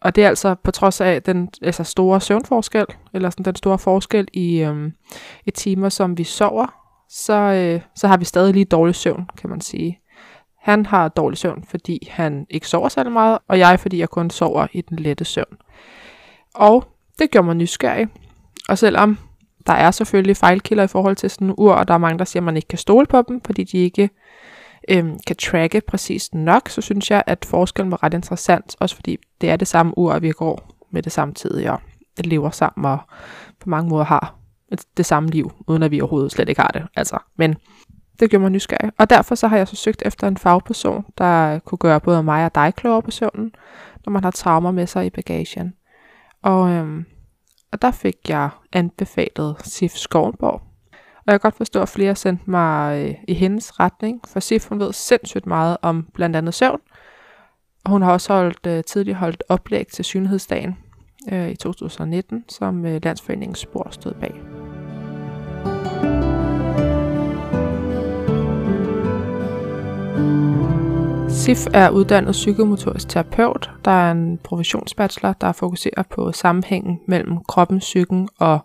Og 0.00 0.16
det 0.16 0.24
er 0.24 0.28
altså 0.28 0.54
på 0.54 0.70
trods 0.70 1.00
af 1.00 1.22
den 1.22 1.48
altså 1.62 1.84
store 1.84 2.20
søvnforskel, 2.20 2.86
eller 3.14 3.30
sådan 3.30 3.44
den 3.44 3.56
store 3.56 3.78
forskel 3.78 4.28
i, 4.32 4.58
øh, 4.60 4.92
i 5.46 5.50
timer, 5.50 5.88
som 5.88 6.18
vi 6.18 6.24
sover, 6.24 6.66
så, 7.08 7.34
øh, 7.34 7.80
så 7.94 8.08
har 8.08 8.16
vi 8.16 8.24
stadig 8.24 8.54
lige 8.54 8.64
dårlig 8.64 8.94
søvn, 8.94 9.28
kan 9.38 9.50
man 9.50 9.60
sige. 9.60 10.00
Han 10.58 10.86
har 10.86 11.08
dårlig 11.08 11.38
søvn, 11.38 11.64
fordi 11.64 12.08
han 12.10 12.46
ikke 12.50 12.68
sover 12.68 12.88
særlig 12.88 13.12
meget, 13.12 13.38
og 13.48 13.58
jeg, 13.58 13.80
fordi 13.80 13.98
jeg 13.98 14.08
kun 14.08 14.30
sover 14.30 14.66
i 14.72 14.80
den 14.80 14.98
lette 14.98 15.24
søvn. 15.24 15.56
Og 16.54 16.84
det 17.18 17.30
gør 17.30 17.42
mig 17.42 17.56
nysgerrig. 17.56 18.08
Og 18.68 18.78
selvom 18.78 19.18
der 19.66 19.72
er 19.72 19.90
selvfølgelig 19.90 20.36
fejlkilder 20.36 20.84
i 20.84 20.88
forhold 20.88 21.16
til 21.16 21.30
sådan 21.30 21.46
en 21.46 21.54
ur, 21.58 21.72
og 21.72 21.88
der 21.88 21.94
er 21.94 21.98
mange, 21.98 22.18
der 22.18 22.24
siger, 22.24 22.40
at 22.40 22.44
man 22.44 22.56
ikke 22.56 22.68
kan 22.68 22.78
stole 22.78 23.06
på 23.06 23.22
dem, 23.28 23.40
fordi 23.40 23.64
de 23.64 23.78
ikke 23.78 24.10
øhm, 24.88 25.18
kan 25.26 25.36
tracke 25.36 25.80
præcis 25.80 26.34
nok, 26.34 26.68
så 26.68 26.80
synes 26.80 27.10
jeg, 27.10 27.22
at 27.26 27.44
forskellen 27.44 27.90
var 27.90 28.02
ret 28.02 28.14
interessant, 28.14 28.76
også 28.80 28.94
fordi 28.94 29.16
det 29.40 29.50
er 29.50 29.56
det 29.56 29.68
samme 29.68 29.98
ur, 29.98 30.12
og 30.12 30.22
vi 30.22 30.30
går 30.30 30.70
med 30.90 31.02
det 31.02 31.12
samme 31.12 31.34
tid, 31.34 31.66
og 31.66 31.80
lever 32.24 32.50
sammen, 32.50 32.84
og 32.84 32.98
på 33.60 33.68
mange 33.68 33.88
måder 33.88 34.04
har 34.04 34.34
det 34.96 35.06
samme 35.06 35.28
liv, 35.28 35.52
uden 35.66 35.82
at 35.82 35.90
vi 35.90 36.00
overhovedet 36.00 36.32
slet 36.32 36.48
ikke 36.48 36.60
har 36.60 36.68
det. 36.68 36.86
Altså, 36.96 37.18
men 37.36 37.56
det 38.20 38.30
gør 38.30 38.38
mig 38.38 38.50
nysgerrig. 38.50 38.92
Og 38.98 39.10
derfor 39.10 39.34
så 39.34 39.48
har 39.48 39.56
jeg 39.56 39.68
så 39.68 39.76
søgt 39.76 40.02
efter 40.06 40.28
en 40.28 40.36
fagperson, 40.36 41.04
der 41.18 41.58
kunne 41.58 41.78
gøre 41.78 42.00
både 42.00 42.22
mig 42.22 42.44
og 42.44 42.54
dig 42.54 42.74
klogere 42.74 43.02
på 43.02 43.10
søvnen, 43.10 43.52
når 44.06 44.10
man 44.10 44.24
har 44.24 44.30
traumer 44.30 44.70
med 44.70 44.86
sig 44.86 45.06
i 45.06 45.10
bagagen. 45.10 45.74
Og, 46.42 46.70
øhm, 46.70 47.04
og 47.72 47.82
der 47.82 47.90
fik 47.90 48.16
jeg 48.28 48.50
anbefalet 48.72 49.56
Sif 49.64 49.92
Skovnborg. 49.92 50.62
Og 50.92 51.32
jeg 51.32 51.40
kan 51.40 51.50
godt 51.50 51.56
forstå, 51.56 51.82
at 51.82 51.88
flere 51.88 52.14
sendte 52.14 52.50
mig 52.50 53.08
øh, 53.08 53.14
i 53.28 53.34
hendes 53.34 53.80
retning, 53.80 54.20
for 54.28 54.40
Sif 54.40 54.68
hun 54.68 54.80
ved 54.80 54.92
sindssygt 54.92 55.46
meget 55.46 55.76
om 55.82 56.08
blandt 56.14 56.36
andet 56.36 56.54
søvn. 56.54 56.80
Og 57.84 57.90
hun 57.90 58.02
har 58.02 58.12
også 58.12 58.32
holdt, 58.32 58.66
øh, 58.66 58.84
tidligere 58.84 59.18
holdt 59.18 59.42
oplæg 59.48 59.86
til 59.86 60.04
Synlighedsdagen 60.04 60.78
øh, 61.32 61.50
i 61.50 61.56
2019, 61.56 62.44
som 62.48 62.86
øh, 62.86 63.00
Landsforeningens 63.04 63.58
Spor 63.58 63.88
stod 63.90 64.14
bag. 64.14 64.57
SIF 71.48 71.66
er 71.74 71.90
uddannet 71.90 72.32
psykomotorisk 72.32 73.08
terapeut. 73.08 73.70
Der 73.84 73.90
er 73.90 74.12
en 74.12 74.38
professionsbachelor, 74.38 75.32
der 75.32 75.52
fokuserer 75.52 76.02
på 76.02 76.32
sammenhængen 76.32 77.00
mellem 77.06 77.44
kroppen, 77.48 77.78
psyken 77.78 78.28
og 78.38 78.58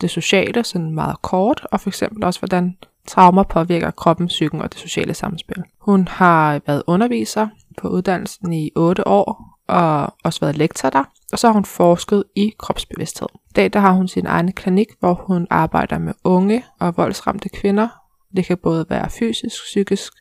det 0.00 0.10
sociale, 0.10 0.64
sådan 0.64 0.90
meget 0.90 1.22
kort, 1.22 1.66
og 1.72 1.80
for 1.80 1.90
eksempel 1.90 2.24
også, 2.24 2.40
hvordan 2.40 2.76
traumer 3.06 3.42
påvirker 3.42 3.90
kroppen, 3.90 4.26
psyken 4.26 4.60
og 4.60 4.72
det 4.72 4.80
sociale 4.80 5.14
samspil. 5.14 5.62
Hun 5.80 6.08
har 6.08 6.60
været 6.66 6.82
underviser 6.86 7.48
på 7.78 7.88
uddannelsen 7.88 8.52
i 8.52 8.70
8 8.76 9.06
år, 9.06 9.58
og 9.68 10.14
også 10.24 10.40
været 10.40 10.56
lektor 10.56 10.90
der, 10.90 11.04
og 11.32 11.38
så 11.38 11.46
har 11.46 11.54
hun 11.54 11.64
forsket 11.64 12.24
i 12.36 12.52
kropsbevidsthed. 12.58 13.28
I 13.50 13.52
dag 13.56 13.72
der 13.72 13.80
har 13.80 13.92
hun 13.92 14.08
sin 14.08 14.26
egen 14.26 14.52
klinik, 14.52 14.88
hvor 15.00 15.14
hun 15.14 15.46
arbejder 15.50 15.98
med 15.98 16.12
unge 16.24 16.64
og 16.80 16.96
voldsramte 16.96 17.48
kvinder. 17.48 17.88
Det 18.36 18.44
kan 18.44 18.58
både 18.62 18.86
være 18.88 19.10
fysisk, 19.10 19.56
psykisk, 19.64 20.12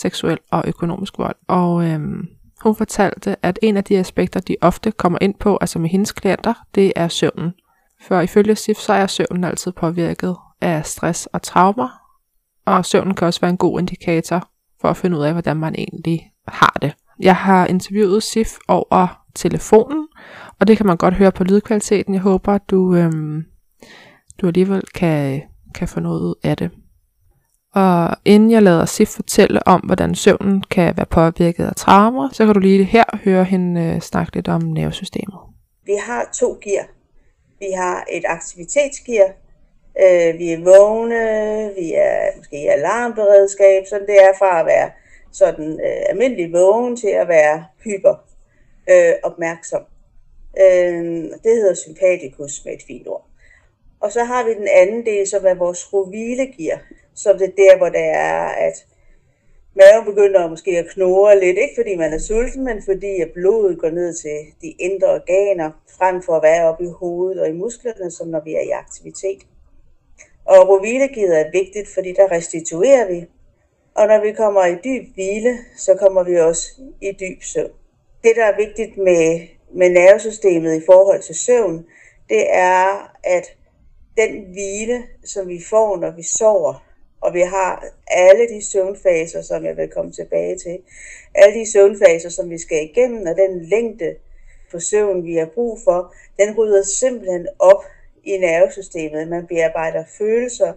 seksuel 0.00 0.38
og 0.50 0.64
økonomisk 0.66 1.18
vold. 1.18 1.36
Og 1.48 1.84
øhm, 1.84 2.28
hun 2.62 2.76
fortalte, 2.76 3.36
at 3.42 3.58
en 3.62 3.76
af 3.76 3.84
de 3.84 3.98
aspekter, 3.98 4.40
de 4.40 4.56
ofte 4.60 4.90
kommer 4.90 5.18
ind 5.20 5.34
på, 5.34 5.58
altså 5.60 5.78
med 5.78 5.90
hendes 5.90 6.12
klienter, 6.12 6.54
det 6.74 6.92
er 6.96 7.08
søvnen. 7.08 7.52
For 8.02 8.20
ifølge 8.20 8.56
SIF, 8.56 8.76
så 8.76 8.92
er 8.92 9.06
søvnen 9.06 9.44
altid 9.44 9.72
påvirket 9.72 10.36
af 10.60 10.86
stress 10.86 11.26
og 11.26 11.42
traumer, 11.42 11.88
og 12.66 12.84
søvnen 12.84 13.14
kan 13.14 13.26
også 13.26 13.40
være 13.40 13.50
en 13.50 13.56
god 13.56 13.80
indikator 13.80 14.48
for 14.80 14.88
at 14.88 14.96
finde 14.96 15.18
ud 15.18 15.22
af, 15.22 15.32
hvordan 15.32 15.56
man 15.56 15.74
egentlig 15.74 16.32
har 16.48 16.78
det. 16.82 16.94
Jeg 17.20 17.36
har 17.36 17.66
interviewet 17.66 18.22
Sif 18.22 18.48
over 18.68 19.22
telefonen, 19.34 20.08
og 20.60 20.66
det 20.66 20.76
kan 20.76 20.86
man 20.86 20.96
godt 20.96 21.14
høre 21.14 21.32
på 21.32 21.44
lydkvaliteten. 21.44 22.14
Jeg 22.14 22.22
håber, 22.22 22.58
du, 22.58 22.94
øhm, 22.94 23.44
du 24.40 24.46
alligevel 24.46 24.82
kan, 24.94 25.42
kan 25.74 25.88
få 25.88 26.00
noget 26.00 26.20
ud 26.20 26.34
af 26.42 26.56
det. 26.56 26.70
Og 27.74 28.16
inden 28.24 28.50
jeg 28.50 28.62
lader 28.62 28.84
Sif 28.84 29.08
fortælle 29.08 29.66
om, 29.66 29.80
hvordan 29.80 30.14
søvnen 30.14 30.62
kan 30.70 30.96
være 30.96 31.06
påvirket 31.06 31.66
af 31.66 31.74
traumer, 31.76 32.28
så 32.32 32.44
kan 32.44 32.54
du 32.54 32.60
lige 32.60 32.84
her 32.84 33.04
høre 33.24 33.44
hende 33.44 33.82
øh, 33.82 34.00
snakke 34.00 34.34
lidt 34.34 34.48
om 34.48 34.62
nervesystemet. 34.62 35.38
Vi 35.84 35.94
har 36.06 36.30
to 36.34 36.58
gear. 36.64 36.86
Vi 37.58 37.66
har 37.76 38.04
et 38.12 38.24
aktivitetsgear. 38.26 39.28
Øh, 40.02 40.38
vi 40.38 40.52
er 40.52 40.64
vågne, 40.64 41.24
vi 41.78 41.92
er 41.94 42.36
måske 42.36 42.62
i 42.62 42.66
alarmberedskab, 42.66 43.82
så 43.86 43.98
det 44.06 44.16
er 44.22 44.32
fra 44.38 44.60
at 44.60 44.66
være 44.66 44.90
sådan 45.32 45.72
øh, 45.72 46.02
almindelig 46.08 46.52
vågen 46.52 46.96
til 46.96 47.08
at 47.22 47.28
være 47.28 47.64
hyper 47.84 48.14
øh, 48.90 49.14
opmærksom. 49.22 49.82
Øh, 50.60 51.04
det 51.44 51.52
hedder 51.60 51.74
sympatikus 51.74 52.64
med 52.64 52.72
et 52.72 52.82
fint 52.86 53.08
ord. 53.08 53.26
Og 54.00 54.12
så 54.12 54.24
har 54.24 54.44
vi 54.44 54.54
den 54.54 54.68
anden 54.80 55.06
del, 55.06 55.26
som 55.26 55.46
er 55.46 55.54
vores 55.54 55.92
rovilegear, 55.92 56.78
så 57.14 57.32
det 57.32 57.42
er 57.42 57.56
der, 57.56 57.76
hvor 57.76 57.88
det 57.88 58.04
er, 58.04 58.44
at 58.44 58.86
maven 59.74 60.04
begynder 60.04 60.48
måske 60.48 60.78
at 60.78 60.86
knurre 60.94 61.40
lidt, 61.40 61.58
ikke 61.58 61.74
fordi 61.76 61.96
man 61.96 62.12
er 62.12 62.18
sulten, 62.18 62.64
men 62.64 62.82
fordi 62.84 63.20
at 63.20 63.30
blodet 63.34 63.78
går 63.78 63.90
ned 63.90 64.14
til 64.14 64.38
de 64.62 64.70
indre 64.70 65.08
organer, 65.08 65.70
frem 65.98 66.22
for 66.22 66.36
at 66.36 66.42
være 66.42 66.68
oppe 66.68 66.84
i 66.84 66.88
hovedet 67.00 67.40
og 67.40 67.48
i 67.48 67.52
musklerne, 67.52 68.10
som 68.10 68.28
når 68.28 68.40
vi 68.44 68.54
er 68.54 68.60
i 68.60 68.70
aktivitet. 68.70 69.42
Og 70.44 70.68
rovilegearet 70.68 71.40
er 71.40 71.50
vigtigt, 71.52 71.88
fordi 71.94 72.12
der 72.12 72.30
restituerer 72.30 73.08
vi, 73.08 73.26
og 73.94 74.06
når 74.06 74.20
vi 74.24 74.32
kommer 74.32 74.66
i 74.66 74.74
dyb 74.74 75.14
hvile, 75.14 75.58
så 75.76 75.94
kommer 75.94 76.22
vi 76.22 76.36
også 76.36 76.68
i 77.00 77.12
dyb 77.20 77.42
søvn. 77.42 77.70
Det, 78.24 78.32
der 78.36 78.44
er 78.44 78.56
vigtigt 78.56 78.96
med, 78.96 79.40
med 79.74 79.90
nervesystemet 79.90 80.82
i 80.82 80.82
forhold 80.86 81.22
til 81.22 81.34
søvn, 81.34 81.86
det 82.28 82.54
er, 82.54 83.12
at 83.24 83.56
den 84.16 84.44
hvile, 84.52 85.02
som 85.24 85.48
vi 85.48 85.62
får, 85.70 85.96
når 85.96 86.10
vi 86.10 86.22
sover, 86.22 86.91
og 87.22 87.34
vi 87.34 87.40
har 87.40 87.84
alle 88.06 88.48
de 88.48 88.64
søvnfaser, 88.64 89.42
som 89.42 89.64
jeg 89.64 89.76
vil 89.76 89.88
komme 89.88 90.12
tilbage 90.12 90.58
til, 90.58 90.78
alle 91.34 91.60
de 91.60 91.72
søvnfaser, 91.72 92.28
som 92.28 92.50
vi 92.50 92.58
skal 92.58 92.84
igennem, 92.84 93.26
og 93.26 93.36
den 93.36 93.64
længde 93.64 94.16
på 94.70 94.80
søvn, 94.80 95.24
vi 95.24 95.34
har 95.34 95.46
brug 95.54 95.78
for, 95.84 96.14
den 96.38 96.56
rydder 96.58 96.82
simpelthen 96.82 97.48
op 97.58 97.84
i 98.24 98.38
nervesystemet. 98.38 99.28
Man 99.28 99.46
bearbejder 99.46 100.04
følelser, 100.18 100.72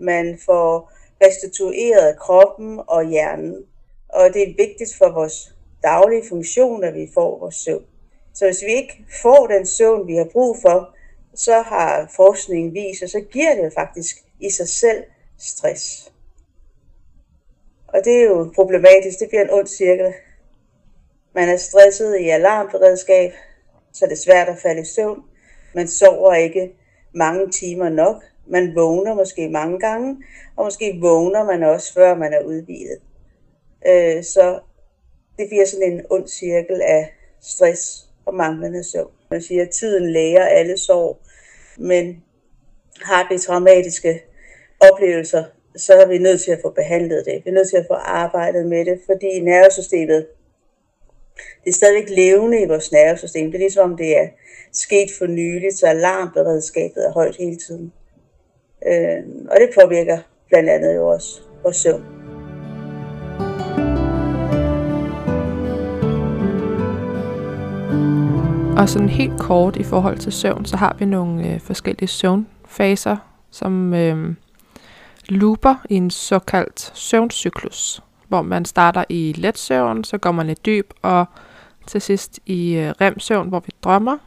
man 0.00 0.38
får 0.46 0.92
restitueret 1.24 2.18
kroppen 2.18 2.80
og 2.86 3.08
hjernen. 3.08 3.64
Og 4.08 4.34
det 4.34 4.42
er 4.42 4.54
vigtigt 4.58 4.94
for 4.98 5.12
vores 5.12 5.54
daglige 5.82 6.22
funktion, 6.28 6.84
at 6.84 6.94
vi 6.94 7.08
får 7.14 7.38
vores 7.38 7.54
søvn. 7.54 7.84
Så 8.34 8.44
hvis 8.44 8.62
vi 8.62 8.72
ikke 8.72 9.04
får 9.22 9.46
den 9.46 9.66
søvn, 9.66 10.06
vi 10.06 10.14
har 10.14 10.28
brug 10.32 10.56
for, 10.62 10.96
så 11.34 11.60
har 11.60 12.12
forskningen 12.16 12.74
vist, 12.74 13.02
at 13.02 13.10
så 13.10 13.20
giver 13.20 13.62
det 13.62 13.72
faktisk 13.72 14.16
i 14.40 14.50
sig 14.50 14.68
selv 14.68 15.04
stress. 15.40 16.12
Og 17.88 18.00
det 18.04 18.16
er 18.16 18.22
jo 18.22 18.52
problematisk. 18.54 19.18
Det 19.20 19.28
bliver 19.28 19.42
en 19.42 19.50
ond 19.50 19.66
cirkel. 19.66 20.14
Man 21.34 21.48
er 21.48 21.56
stresset 21.56 22.18
i 22.20 22.28
alarmberedskab, 22.28 23.32
så 23.92 24.04
det 24.04 24.12
er 24.12 24.16
svært 24.16 24.48
at 24.48 24.58
falde 24.58 24.80
i 24.80 24.84
søvn. 24.84 25.22
Man 25.74 25.88
sover 25.88 26.34
ikke 26.34 26.72
mange 27.14 27.50
timer 27.50 27.88
nok. 27.88 28.22
Man 28.46 28.74
vågner 28.74 29.14
måske 29.14 29.48
mange 29.48 29.78
gange, 29.78 30.16
og 30.56 30.64
måske 30.64 30.98
vågner 31.00 31.44
man 31.44 31.62
også, 31.62 31.94
før 31.94 32.14
man 32.14 32.32
er 32.32 32.42
udvidet. 32.42 32.98
Øh, 33.86 34.24
så 34.24 34.60
det 35.38 35.48
bliver 35.48 35.66
sådan 35.66 35.92
en 35.92 36.06
ond 36.10 36.28
cirkel 36.28 36.82
af 36.82 37.12
stress 37.40 38.08
og 38.26 38.34
manglende 38.34 38.84
søvn. 38.84 39.10
Man 39.30 39.42
siger, 39.42 39.62
at 39.62 39.70
tiden 39.70 40.12
læger 40.12 40.44
alle 40.44 40.78
sår, 40.78 41.22
men 41.78 42.24
har 43.02 43.28
det 43.30 43.40
traumatiske 43.40 44.22
oplevelser, 44.80 45.44
så 45.76 45.92
er 45.94 46.06
vi 46.06 46.18
nødt 46.18 46.40
til 46.40 46.50
at 46.50 46.58
få 46.62 46.70
behandlet 46.70 47.24
det. 47.26 47.42
Vi 47.44 47.50
er 47.50 47.54
nødt 47.54 47.68
til 47.68 47.76
at 47.76 47.86
få 47.88 47.94
arbejdet 47.94 48.66
med 48.66 48.84
det, 48.84 49.00
fordi 49.06 49.40
nervesystemet, 49.40 50.26
det 51.64 51.70
er 51.70 51.74
stadigvæk 51.74 52.10
levende 52.16 52.62
i 52.62 52.68
vores 52.68 52.92
nervesystem. 52.92 53.46
Det 53.46 53.54
er 53.54 53.58
ligesom 53.58 53.90
om 53.90 53.96
det 53.96 54.18
er 54.18 54.28
sket 54.72 55.08
for 55.18 55.26
nyligt, 55.26 55.78
så 55.78 55.86
alarmberedskabet 55.86 57.06
er 57.06 57.12
højt 57.12 57.36
hele 57.36 57.56
tiden. 57.56 57.92
Øh, 58.86 59.22
og 59.50 59.56
det 59.60 59.70
påvirker 59.80 60.18
blandt 60.48 60.70
andet 60.70 60.96
jo 60.96 61.08
også 61.08 61.40
vores 61.62 61.76
søvn. 61.76 62.04
Og 68.78 68.88
sådan 68.88 69.08
helt 69.08 69.40
kort 69.40 69.76
i 69.76 69.82
forhold 69.82 70.18
til 70.18 70.32
søvn, 70.32 70.64
så 70.64 70.76
har 70.76 70.96
vi 70.98 71.04
nogle 71.04 71.48
øh, 71.48 71.60
forskellige 71.60 72.08
søvnfaser, 72.08 73.16
som 73.50 73.94
øh, 73.94 74.34
looper 75.30 75.74
i 75.88 75.94
en 75.94 76.10
såkaldt 76.10 76.92
søvncyklus, 76.94 78.02
hvor 78.28 78.42
man 78.42 78.64
starter 78.64 79.04
i 79.08 79.34
let 79.36 79.58
søvn, 79.58 80.04
så 80.04 80.18
går 80.18 80.32
man 80.32 80.50
i 80.50 80.54
dyb, 80.54 80.90
og 81.02 81.26
til 81.86 82.00
sidst 82.00 82.40
i 82.46 82.76
øh, 82.76 82.94
rem-søvn, 83.00 83.48
hvor 83.48 83.60
vi 83.60 83.72
drømmer, 83.82 84.18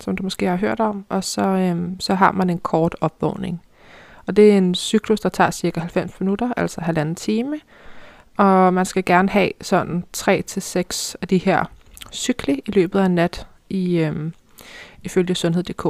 som 0.00 0.16
du 0.16 0.22
måske 0.22 0.46
har 0.46 0.56
hørt 0.56 0.80
om, 0.80 1.04
og 1.08 1.24
så, 1.24 1.42
øh, 1.42 1.76
så 2.00 2.14
har 2.14 2.32
man 2.32 2.50
en 2.50 2.58
kort 2.58 2.96
opvågning. 3.00 3.62
Og 4.26 4.36
det 4.36 4.52
er 4.52 4.58
en 4.58 4.74
cyklus, 4.74 5.20
der 5.20 5.28
tager 5.28 5.50
cirka 5.50 5.80
90 5.80 6.20
minutter, 6.20 6.52
altså 6.56 6.80
halvanden 6.80 7.14
time. 7.14 7.60
Og 8.36 8.74
man 8.74 8.84
skal 8.84 9.04
gerne 9.04 9.28
have 9.28 9.50
sådan 9.60 10.04
3-6 10.16 11.14
af 11.22 11.28
de 11.28 11.38
her 11.38 11.64
cykli 12.12 12.62
i 12.66 12.70
løbet 12.70 13.00
af 13.00 13.10
nat 13.10 13.46
i, 13.68 13.98
øhm, 13.98 14.32
ifølge 15.02 15.34
sundhed.dk. 15.34 15.82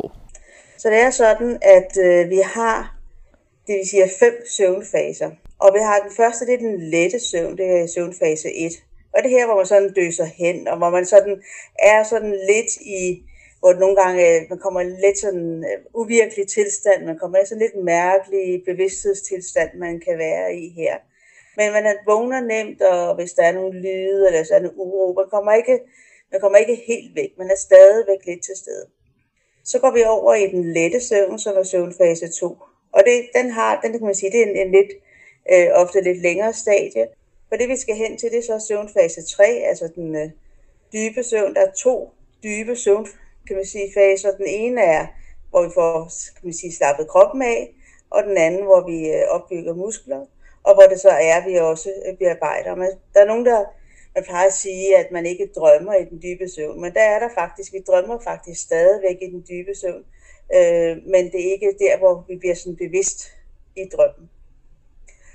Så 0.78 0.88
det 0.88 1.02
er 1.02 1.10
sådan, 1.10 1.58
at 1.62 1.96
øh, 2.04 2.30
vi 2.30 2.40
har, 2.54 2.94
det 3.70 3.78
vil 3.78 3.88
sige 3.88 4.10
fem 4.18 4.34
søvnfaser. 4.46 5.30
Og 5.58 5.74
vi 5.74 5.78
har 5.78 5.98
den 6.00 6.12
første, 6.16 6.46
det 6.46 6.54
er 6.54 6.58
den 6.68 6.80
lette 6.80 7.18
søvn, 7.18 7.58
det 7.58 7.66
er 7.66 7.86
søvnfase 7.86 8.48
1. 8.54 8.72
Og 9.14 9.22
det 9.22 9.30
her, 9.30 9.46
hvor 9.46 9.56
man 9.56 9.66
sådan 9.66 9.92
døser 9.92 10.24
hen, 10.24 10.68
og 10.68 10.76
hvor 10.78 10.90
man 10.90 11.06
sådan 11.06 11.42
er 11.78 12.02
sådan 12.02 12.30
lidt 12.30 12.72
i 12.76 13.22
hvor 13.60 13.72
nogle 13.72 13.96
gange 13.96 14.20
øh, 14.28 14.40
man 14.50 14.58
kommer 14.58 14.80
i 14.80 14.84
lidt 14.84 15.18
sådan 15.18 15.64
øh, 15.70 15.78
uvirkelig 15.94 16.48
tilstand, 16.48 17.04
man 17.04 17.18
kommer 17.18 17.38
i 17.38 17.46
sådan 17.46 17.62
lidt 17.62 17.84
mærkelig 17.84 18.62
bevidsthedstilstand, 18.64 19.70
man 19.74 20.00
kan 20.00 20.18
være 20.18 20.56
i 20.56 20.68
her. 20.68 20.96
Men 21.56 21.72
man 21.72 21.96
vågner 22.06 22.40
nemt, 22.40 22.82
og 22.82 23.14
hvis 23.14 23.32
der 23.32 23.42
er 23.42 23.52
nogle 23.52 23.80
lyde, 23.80 24.26
eller 24.26 24.44
så 24.44 24.54
er 24.54 24.60
en 24.60 24.70
uro, 24.76 25.12
man 25.12 25.30
kommer 25.30 25.52
ikke, 25.52 25.78
man 26.32 26.40
kommer 26.40 26.58
ikke 26.58 26.82
helt 26.86 27.14
væk, 27.14 27.30
man 27.38 27.50
er 27.50 27.56
stadigvæk 27.56 28.26
lidt 28.26 28.42
til 28.44 28.56
stede. 28.56 28.86
Så 29.64 29.78
går 29.78 29.90
vi 29.90 30.02
over 30.04 30.34
i 30.34 30.46
den 30.46 30.72
lette 30.72 31.00
søvn, 31.00 31.38
som 31.38 31.56
er 31.56 31.62
søvnfase 31.62 32.28
2. 32.28 32.56
Og 32.92 33.02
det, 33.06 33.28
den 33.34 33.50
har, 33.50 33.80
den 33.80 33.92
kan 33.92 34.04
man 34.04 34.14
sige, 34.14 34.32
det 34.32 34.40
er 34.40 34.46
en, 34.46 34.56
en 34.56 34.72
lidt, 34.72 34.90
øh, 35.52 35.68
ofte 35.72 36.00
lidt 36.00 36.22
længere 36.22 36.52
stadie. 36.52 37.06
For 37.48 37.56
det 37.56 37.68
vi 37.68 37.76
skal 37.76 37.94
hen 37.94 38.18
til, 38.18 38.30
det 38.30 38.38
er 38.38 38.42
så 38.42 38.66
søvnfase 38.68 39.22
3, 39.36 39.44
altså 39.44 39.88
den 39.94 40.16
øh, 40.16 40.30
dybe 40.92 41.22
søvn. 41.22 41.54
Der 41.54 41.60
er 41.60 41.72
to 41.72 42.10
dybe 42.42 42.76
søvn, 42.76 43.06
kan 43.46 43.56
man 43.56 43.64
sige, 43.64 43.92
faser. 43.94 44.36
Den 44.36 44.46
ene 44.46 44.80
er, 44.80 45.06
hvor 45.50 45.62
vi 45.62 45.70
får 45.74 46.10
kan 46.36 46.44
man 46.44 46.52
sige, 46.52 46.72
slappet 46.72 47.08
kroppen 47.08 47.42
af, 47.42 47.74
og 48.10 48.22
den 48.22 48.36
anden, 48.36 48.62
hvor 48.62 48.86
vi 48.86 49.08
øh, 49.10 49.22
opbygger 49.28 49.74
muskler, 49.74 50.26
og 50.62 50.74
hvor 50.74 50.82
det 50.82 51.00
så 51.00 51.08
er, 51.08 51.48
vi 51.48 51.56
også 51.56 51.92
øh, 52.06 52.18
bearbejder. 52.18 52.74
Men 52.74 52.88
der 53.14 53.20
er 53.20 53.26
nogen, 53.26 53.46
der 53.46 53.64
man 54.14 54.24
plejer 54.24 54.46
at 54.46 54.52
sige, 54.52 54.96
at 54.96 55.12
man 55.12 55.26
ikke 55.26 55.50
drømmer 55.56 55.94
i 55.94 56.04
den 56.04 56.22
dybe 56.22 56.48
søvn, 56.48 56.80
men 56.80 56.94
der 56.94 57.00
er 57.00 57.18
der 57.18 57.28
faktisk, 57.34 57.72
vi 57.72 57.78
drømmer 57.86 58.18
faktisk 58.20 58.60
stadigvæk 58.62 59.16
i 59.22 59.30
den 59.30 59.44
dybe 59.50 59.74
søvn, 59.74 60.04
øh, 60.54 60.96
men 61.06 61.32
det 61.32 61.40
er 61.46 61.52
ikke 61.52 61.74
der, 61.78 61.98
hvor 61.98 62.24
vi 62.28 62.36
bliver 62.36 62.54
sådan 62.54 62.76
bevidst 62.76 63.32
i 63.76 63.84
drømmen. 63.92 64.30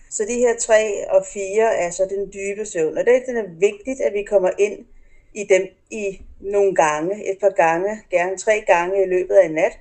Så 0.10 0.25
de 0.25 0.38
her 0.38 0.58
tre 0.60 1.10
og 1.10 1.25
fire 1.34 1.75
er 1.75 1.89
så 1.89 2.08
den 2.10 2.34
dybe 2.34 2.65
søvn. 2.65 2.98
Og 2.98 3.05
det 3.05 3.15
er 3.15 3.60
vigtigt, 3.60 4.01
at 4.01 4.13
vi 4.13 4.24
kommer 4.24 4.51
ind 4.60 4.86
i 5.34 5.44
dem 5.44 5.67
i 5.91 6.22
nogle 6.39 6.75
gange, 6.75 7.32
et 7.32 7.38
par 7.39 7.50
gange, 7.50 8.01
gerne 8.12 8.38
tre 8.38 8.63
gange 8.67 9.03
i 9.03 9.05
løbet 9.05 9.36
af 9.36 9.46
en 9.46 9.51
nat, 9.51 9.79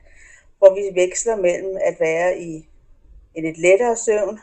hvor 0.58 0.74
vi 0.74 1.00
veksler 1.00 1.36
mellem 1.36 1.76
at 1.80 2.00
være 2.00 2.38
i 2.38 2.68
en 3.34 3.44
lidt 3.44 3.58
lettere 3.58 3.96
søvn 3.96 4.38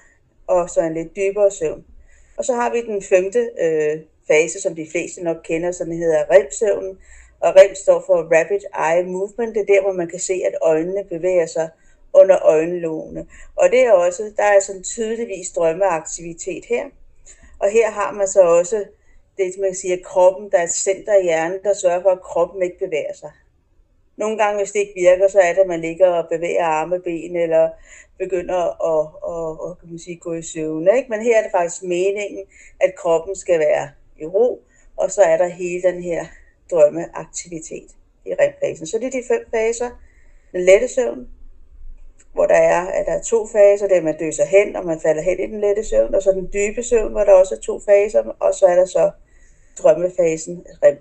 og 0.48 0.70
så 0.70 0.82
en 0.82 0.94
lidt 0.94 1.16
dybere 1.16 1.52
søvn. 1.52 1.86
Og 2.38 2.46
så 2.46 2.54
har 2.54 2.72
vi 2.72 2.82
den 2.82 3.02
femte 3.02 3.50
øh, 3.62 4.00
fase, 4.28 4.62
som 4.62 4.76
de 4.76 4.88
fleste 4.92 5.24
nok 5.24 5.38
kender, 5.44 5.72
som 5.72 5.92
hedder 5.92 6.24
REM-søvnen. 6.32 6.98
Og 7.40 7.56
REM 7.56 7.76
står 7.76 8.04
for 8.06 8.18
Rapid 8.36 8.64
Eye 8.88 9.12
Movement. 9.12 9.56
Det 9.56 9.62
er 9.62 9.74
der, 9.74 9.82
hvor 9.82 9.92
man 9.92 10.08
kan 10.08 10.20
se, 10.20 10.34
at 10.34 10.56
øjnene 10.62 11.04
bevæger 11.04 11.46
sig 11.46 11.70
under 12.14 12.46
øjenlågene. 12.46 13.28
Og 13.56 13.70
det 13.72 13.80
er 13.80 13.92
også, 13.92 14.34
der 14.38 14.44
er 14.44 14.60
sådan 14.60 14.84
tydeligvis 14.84 15.52
drømmeaktivitet 15.52 16.66
her. 16.66 16.86
Og 17.60 17.70
her 17.70 17.92
har 17.92 18.12
man 18.12 18.28
så 18.28 18.42
også 18.42 18.86
det, 19.38 19.54
man 19.60 19.76
siger, 19.76 19.98
kroppen, 20.04 20.52
der 20.52 20.58
er 20.58 20.64
et 20.64 20.74
center 20.74 21.16
i 21.16 21.24
hjernen, 21.24 21.60
der 21.64 21.74
sørger 21.74 22.02
for, 22.02 22.10
at 22.10 22.22
kroppen 22.22 22.62
ikke 22.64 22.80
bevæger 22.80 23.14
sig. 23.14 23.32
Nogle 24.18 24.38
gange, 24.38 24.58
hvis 24.58 24.72
det 24.72 24.80
ikke 24.80 24.94
virker, 24.96 25.28
så 25.28 25.40
er 25.40 25.54
det, 25.54 25.62
at 25.62 25.68
man 25.68 25.82
ligger 25.82 26.08
og 26.08 26.30
bevæger 26.30 26.66
arme, 26.66 27.00
ben, 27.00 27.36
eller 27.36 27.70
begynder 28.20 28.62
at, 28.92 29.08
at, 29.34 29.48
at, 29.66 29.72
at 29.72 29.80
kan 29.80 29.90
man 29.90 30.00
sige, 30.00 30.18
gå 30.18 30.34
i 30.34 30.42
søvn. 30.42 30.88
Ikke? 30.98 31.10
Men 31.10 31.22
her 31.22 31.38
er 31.38 31.44
det 31.44 31.52
faktisk 31.52 31.84
meningen, 31.84 32.44
at 32.80 32.96
kroppen 32.96 33.36
skal 33.36 33.60
være 33.60 33.90
i 34.22 34.26
ro, 34.26 34.62
og 34.98 35.12
så 35.12 35.22
er 35.22 35.38
der 35.38 35.48
hele 35.48 35.82
den 35.82 36.04
her 36.04 36.26
drømmeaktivitet 36.72 37.90
i 38.26 38.30
REM-fasen. 38.30 38.88
Så 38.88 38.98
det 38.98 39.06
er 39.08 39.12
de 39.12 39.24
fem 39.28 39.46
faser. 39.52 39.90
Den 40.52 40.62
lette 40.66 40.88
søvn, 40.88 41.28
hvor 42.34 42.46
der 42.46 42.56
er, 42.56 42.82
at 42.82 43.06
der 43.06 43.12
er 43.12 43.22
to 43.22 43.48
faser, 43.48 43.88
det 43.88 43.94
er, 43.94 43.98
at 43.98 44.04
man 44.04 44.18
døser 44.18 44.46
hen, 44.46 44.76
og 44.76 44.86
man 44.86 45.00
falder 45.00 45.22
hen 45.22 45.40
i 45.40 45.52
den 45.52 45.62
lette 45.62 45.84
søvn, 45.84 46.16
og 46.16 46.24
så 46.24 46.32
den 46.32 46.50
dybe 46.54 46.84
søvn, 46.84 47.12
hvor 47.12 47.24
der 47.24 47.34
også 47.34 47.56
er 47.56 47.60
to 47.60 47.80
faser, 47.80 48.24
og 48.40 48.54
så 48.54 48.66
er 48.66 48.76
der 48.76 48.86
så 48.86 49.12
drømmefasen, 49.82 50.66
REM. 50.84 50.98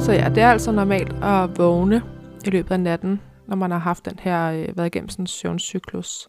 Så 0.00 0.12
ja, 0.12 0.28
det 0.34 0.42
er 0.42 0.48
altså 0.48 0.72
normalt 0.72 1.12
at 1.22 1.58
vågne 1.58 2.02
i 2.46 2.50
løbet 2.50 2.70
af 2.72 2.80
natten, 2.80 3.20
når 3.46 3.56
man 3.56 3.70
har 3.70 3.78
haft 3.78 4.04
den 4.04 4.18
her, 4.18 4.50
øh, 4.50 4.76
været 4.76 4.86
igennem 4.86 5.08
sådan 5.08 5.22
en 5.22 5.26
søvncyklus. 5.26 6.28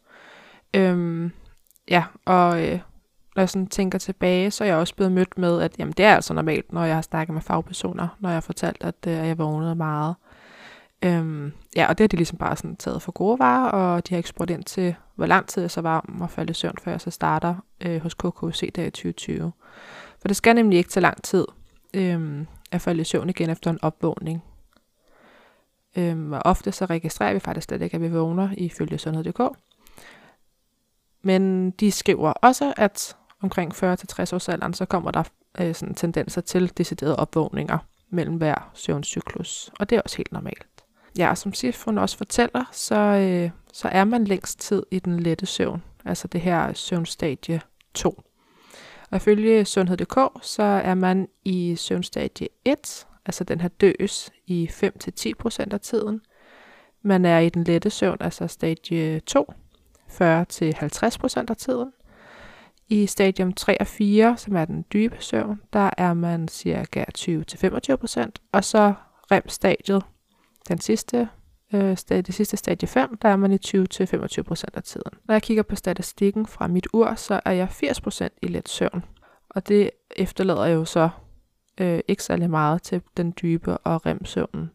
Øhm, 0.74 1.31
ja, 1.89 2.03
og 2.25 2.67
øh, 2.67 2.79
når 3.36 3.41
jeg 3.41 3.50
sådan 3.50 3.67
tænker 3.67 4.00
tilbage, 4.00 4.51
så 4.51 4.63
er 4.63 4.67
jeg 4.67 4.77
også 4.77 4.95
blevet 4.95 5.12
mødt 5.12 5.38
med, 5.38 5.62
at 5.62 5.75
jamen, 5.79 5.93
det 5.98 6.05
er 6.05 6.15
altså 6.15 6.34
normalt, 6.34 6.74
når 6.74 6.84
jeg 6.84 6.95
har 6.95 7.01
snakket 7.01 7.34
med 7.34 7.41
fagpersoner, 7.41 8.07
når 8.19 8.29
jeg 8.29 8.36
har 8.36 8.41
fortalt, 8.41 8.84
at 8.84 8.95
øh, 9.07 9.13
jeg 9.13 9.38
vågnede 9.38 9.75
meget. 9.75 10.15
Øhm, 11.05 11.51
ja, 11.75 11.88
og 11.89 11.98
det 11.98 12.03
har 12.03 12.07
de 12.07 12.15
ligesom 12.17 12.38
bare 12.38 12.55
sådan 12.55 12.75
taget 12.75 13.01
for 13.01 13.12
gode 13.12 13.39
varer, 13.39 13.69
og 13.69 14.07
de 14.07 14.13
har 14.13 14.17
ikke 14.17 14.29
spurgt 14.29 14.51
ind 14.51 14.63
til, 14.63 14.95
hvor 15.15 15.25
lang 15.25 15.48
tid 15.48 15.63
jeg 15.63 15.72
så 15.72 15.81
var 15.81 16.05
om 16.10 16.22
at 16.22 16.31
falde 16.31 16.51
i 16.51 16.53
søvn, 16.53 16.75
før 16.84 16.91
jeg 16.91 17.01
så 17.01 17.12
starter 17.12 17.55
øh, 17.81 18.01
hos 18.01 18.13
KKC 18.13 18.72
der 18.75 18.84
i 18.84 18.89
2020. 18.89 19.51
For 20.22 20.27
det 20.27 20.38
skal 20.38 20.55
nemlig 20.55 20.77
ikke 20.77 20.89
tage 20.89 21.01
lang 21.01 21.24
tid 21.24 21.45
øh, 21.93 22.45
at 22.72 22.81
falde 22.81 23.01
i 23.01 23.03
søvn 23.03 23.29
igen 23.29 23.50
efter 23.50 23.72
en 23.72 23.79
opvågning. 23.81 24.43
Øhm, 25.96 26.34
og 26.34 26.42
ofte 26.46 26.72
så 26.72 26.86
registrerer 26.86 27.34
vi 27.34 27.40
faktisk 27.40 27.66
slet 27.66 27.82
ikke, 27.82 27.96
at 27.96 28.02
vi 28.02 28.12
vågner 28.12 28.50
ifølge 28.58 28.98
sundhed.dk. 28.98 29.42
Men 31.22 31.72
de 31.72 31.92
skriver 31.92 32.32
også, 32.32 32.74
at 32.78 33.16
omkring 33.42 33.74
40-60 33.74 34.36
års 34.36 34.50
alderen, 34.50 34.74
så 34.74 34.86
kommer 34.86 35.12
der 35.12 35.24
øh, 35.60 35.75
sådan 35.75 35.96
tendenser 35.96 36.42
til 36.42 36.78
deciderede 36.78 37.16
opvågninger 37.16 37.78
mellem 38.10 38.36
hver 38.36 38.72
søvncyklus. 38.74 39.72
Og 39.80 39.90
det 39.90 39.96
er 39.96 40.02
også 40.02 40.18
helt 40.18 40.32
normalt. 40.32 40.68
Ja, 41.18 41.36
som 41.36 41.54
Sifrun 41.54 41.98
også 41.98 42.18
fortæller, 42.18 42.64
så, 42.72 42.96
øh, 42.96 43.50
så 43.74 43.88
er 43.88 44.03
man 44.03 44.25
længst 44.25 44.60
tid 44.60 44.84
i 44.92 45.00
den 45.00 45.20
lette 45.20 45.46
søvn, 45.46 45.84
altså 46.05 46.27
det 46.27 46.42
her 46.42 46.74
søvnstadie 46.74 47.62
2. 47.94 48.22
Og 49.12 49.18
ifølge 49.18 49.66
sundhed.dk, 49.66 50.20
så 50.42 50.64
er 50.64 50.94
man 50.94 51.27
i 51.46 51.75
søvnstadie 51.75 52.48
1, 52.66 53.05
altså 53.25 53.44
den 53.44 53.61
her 53.61 53.68
døs, 53.68 54.31
i 54.48 54.70
5-10% 54.72 55.74
af 55.74 55.79
tiden. 55.79 56.22
Man 57.01 57.25
er 57.25 57.40
i 57.40 57.50
den 57.50 57.64
lette 57.64 57.90
søvn, 57.90 58.18
altså 58.20 58.48
stadie 58.48 59.20
2, 59.20 59.51
40-50% 60.09 61.46
af 61.50 61.57
tiden. 61.57 61.92
I 62.90 63.05
stadium 63.05 63.53
3 63.53 63.81
og 63.81 63.88
4, 63.88 64.38
som 64.38 64.55
er 64.55 64.66
den 64.66 64.85
dybe 64.94 65.18
søvn, 65.20 65.61
der 65.74 65.90
er 65.98 66.14
man 66.14 66.48
cirka 66.48 67.03
20-25%, 67.18 68.29
og 68.51 68.64
så 68.64 68.94
REM-stadiet, 69.31 70.03
den 70.68 70.79
sidste, 70.79 71.29
øh, 71.74 71.98
stadie, 71.98 72.22
det 72.22 72.35
sidste 72.35 72.57
stadie 72.57 72.88
5, 72.88 73.18
der 73.18 73.29
er 73.29 73.35
man 73.35 73.51
i 73.51 73.57
20-25% 73.68 74.64
af 74.74 74.83
tiden. 74.83 75.11
Når 75.25 75.35
jeg 75.35 75.42
kigger 75.42 75.64
på 75.64 75.75
statistikken 75.75 76.46
fra 76.46 76.68
mit 76.68 76.88
ur, 76.94 77.16
så 77.16 77.40
er 77.46 77.51
jeg 77.51 77.68
80% 77.70 78.27
i 78.42 78.48
let 78.48 78.70
søvn. 78.70 79.03
Og 79.50 79.68
det 79.68 79.90
efterlader 80.16 80.68
jo 80.68 80.85
så 80.85 81.09
øh, 81.81 82.00
ikke 82.07 82.24
særlig 82.24 82.50
meget 82.50 82.81
til 82.81 83.01
den 83.18 83.33
dybe 83.42 83.77
og 83.77 84.05
remsøvnen. 84.05 84.72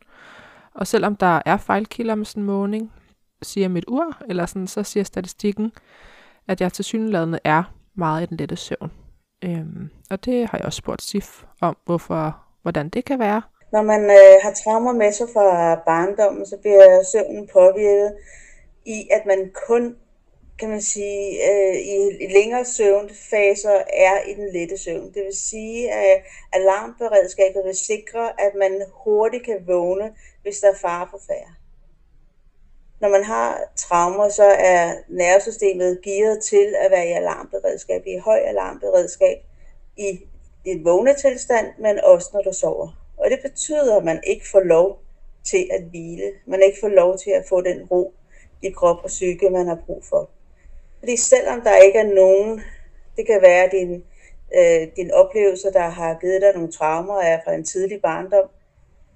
Og 0.75 0.87
selvom 0.87 1.17
der 1.17 1.43
er 1.47 1.57
fejlkilder 1.57 2.15
med 2.15 2.25
sådan 2.25 2.43
en 2.43 2.47
måning, 2.47 2.93
siger 3.43 3.69
mit 3.69 3.85
ur, 3.89 4.17
eller 4.29 4.47
sådan, 4.47 4.67
så 4.67 4.83
siger 4.83 5.05
statistikken, 5.05 5.73
at 6.49 6.61
jeg 6.61 6.73
til 6.73 6.85
synlædende 6.85 7.39
er 7.45 7.63
meget 7.95 8.23
i 8.23 8.27
den 8.27 8.37
lette 8.37 8.57
søvn. 8.57 8.93
Øhm, 9.45 9.91
og 10.11 10.25
det 10.25 10.47
har 10.47 10.59
jeg 10.59 10.67
også 10.67 10.77
spurgt 10.77 11.03
SIF 11.03 11.45
om, 11.61 11.77
hvorfor, 11.85 12.37
hvordan 12.63 12.89
det 12.89 13.05
kan 13.05 13.19
være. 13.19 13.43
Når 13.73 13.83
man 13.83 14.03
øh, 14.05 14.37
har 14.43 14.53
traumer 14.65 14.93
med 14.93 15.13
sig 15.13 15.27
fra 15.33 15.75
barndommen, 15.75 16.47
så 16.47 16.57
bliver 16.61 17.03
søvnen 17.13 17.49
påvirket 17.53 18.13
i, 18.87 19.09
at 19.11 19.27
man 19.27 19.53
kun 19.69 19.97
kan 20.61 20.69
man 20.69 20.81
sige, 20.81 21.51
øh, 21.51 21.77
i 22.21 22.27
længere 22.33 22.65
søvnfaser 22.65 23.83
er 23.93 24.23
i 24.29 24.35
den 24.35 24.53
lette 24.53 24.79
søvn. 24.79 25.15
Det 25.15 25.25
vil 25.25 25.37
sige, 25.37 25.93
at 25.93 26.23
alarmberedskabet 26.53 27.65
vil 27.65 27.77
sikre, 27.77 28.41
at 28.41 28.53
man 28.55 28.83
hurtigt 28.93 29.45
kan 29.45 29.67
vågne, 29.67 30.15
hvis 30.43 30.59
der 30.59 30.71
er 30.71 30.79
fare 30.81 31.07
på 31.11 31.19
færre. 31.27 31.55
Når 33.01 33.09
man 33.09 33.25
har 33.25 33.61
traumer, 33.77 34.29
så 34.29 34.45
er 34.45 34.95
nervesystemet 35.09 36.01
gearet 36.03 36.43
til 36.43 36.75
at 36.79 36.91
være 36.91 37.09
i 37.09 37.13
alarmberedskab, 37.13 38.03
i 38.07 38.17
høj 38.17 38.39
alarmberedskab, 38.39 39.39
i 39.97 40.21
et 40.65 40.85
vågne 40.85 41.15
tilstand, 41.15 41.67
men 41.79 42.01
også 42.05 42.31
når 42.33 42.43
du 42.43 42.53
sover. 42.53 42.89
Og 43.17 43.31
det 43.31 43.39
betyder, 43.43 43.97
at 43.97 44.05
man 44.05 44.21
ikke 44.27 44.49
får 44.49 44.61
lov 44.61 44.99
til 45.45 45.69
at 45.71 45.83
hvile. 45.83 46.33
Man 46.47 46.63
ikke 46.63 46.79
får 46.81 46.89
lov 46.89 47.19
til 47.19 47.31
at 47.31 47.45
få 47.49 47.61
den 47.61 47.85
ro 47.91 48.15
i 48.63 48.71
krop 48.71 48.97
og 49.03 49.09
psyke, 49.09 49.51
man 49.51 49.67
har 49.67 49.79
brug 49.87 50.05
for. 50.05 50.31
Fordi 51.01 51.17
selvom 51.17 51.61
der 51.61 51.77
ikke 51.77 51.99
er 51.99 52.15
nogen, 52.15 52.61
det 53.17 53.27
kan 53.27 53.43
være 53.43 53.69
din, 53.73 54.05
øh, 54.57 54.89
din 54.97 55.11
oplevelse, 55.11 55.73
der 55.73 55.89
har 55.89 56.19
givet 56.21 56.43
dig 56.43 56.53
nogle 56.55 56.73
traumer 56.73 57.21
af 57.21 57.41
fra 57.45 57.55
en 57.55 57.65
tidlig 57.65 58.03
barndom, 58.03 58.49